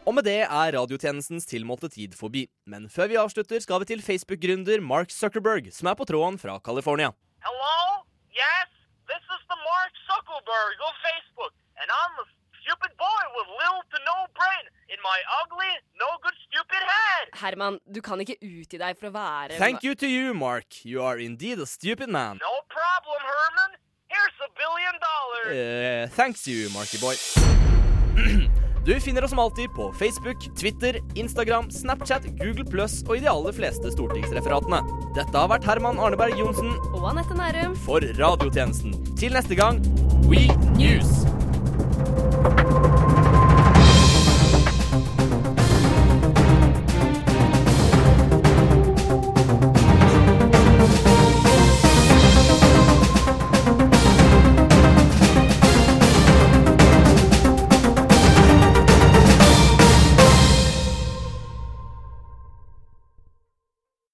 Og 0.05 0.13
med 0.13 0.27
det 0.29 0.43
er 0.45 0.75
radiotjenestens 0.77 1.47
tilmålte 1.49 1.89
tid 1.89 2.13
forbi. 2.19 2.43
Men 2.69 2.91
før 2.93 3.09
vi 3.09 3.17
avslutter, 3.17 3.61
skal 3.65 3.81
vi 3.81 3.87
til 3.89 4.03
Facebook-gründer 4.05 4.83
Mark 4.85 5.09
Zuckerberg, 5.09 5.71
som 5.73 5.89
er 5.89 5.97
på 5.97 6.05
tråden 6.05 6.37
fra 6.43 6.59
California. 6.67 7.09
Hello? 7.47 8.05
Yes? 8.37 8.69
This 9.09 9.25
is 9.37 9.43
the 9.49 9.57
Mark 9.65 9.93
Zuckerberg 10.09 10.77
of 10.89 10.93
Facebook, 11.07 11.55
and 11.81 11.89
I'm 11.89 12.15
a 12.21 12.27
stupid 12.61 12.93
boy 13.01 13.23
with 13.37 13.49
little 13.61 13.81
to 13.93 13.99
no 14.11 14.19
brain 14.37 14.65
in 14.93 15.01
my 15.09 15.19
ugly, 15.41 15.73
no 15.97 16.09
good 16.21 16.37
stupid 16.49 16.85
head. 16.85 17.25
Herman, 17.41 17.81
du 17.89 18.03
kan 18.05 18.21
ikke 18.21 18.37
utgi 18.45 18.77
deg 18.85 19.01
for 19.01 19.09
å 19.09 19.15
være 19.17 19.57
Thank 19.57 19.89
you 19.89 19.97
to 19.97 20.07
you, 20.07 20.35
Mark. 20.37 20.85
You 20.85 21.01
are 21.01 21.17
indeed 21.17 21.65
a 21.65 21.67
stupid 21.67 22.13
man. 22.13 22.45
No 22.45 22.55
problem, 22.69 23.21
Herman. 23.33 23.81
Here's 24.13 24.37
a 24.45 24.51
billion 24.53 24.95
dollars. 25.09 25.49
Uh, 25.57 26.13
thanks 26.13 26.45
you, 26.47 26.69
Marky 26.77 27.01
boy. 27.01 27.17
Du 28.85 29.01
finner 29.01 29.25
oss 29.25 29.31
som 29.31 29.39
alltid 29.39 29.73
på 29.73 29.93
Facebook, 29.93 30.57
Twitter, 30.57 31.01
Instagram, 31.15 31.71
Snapchat, 31.71 32.23
Google 32.39 32.65
Pluss 32.65 33.03
og 33.09 33.17
i 33.17 33.23
de 33.25 33.31
aller 33.33 33.57
fleste 33.57 33.93
stortingsreferatene. 33.95 34.83
Dette 35.17 35.33
har 35.33 35.49
vært 35.49 35.65
Herman 35.65 35.97
Arneberg 35.97 36.37
Johnsen 36.37 36.75
Og 36.93 37.09
Anette 37.15 37.37
Nærum. 37.39 37.73
for 37.87 38.05
Radiotjenesten. 38.21 38.93
Til 39.17 39.33
neste 39.33 39.57
gang, 39.57 39.81
We 40.29 40.45
News! 40.77 41.44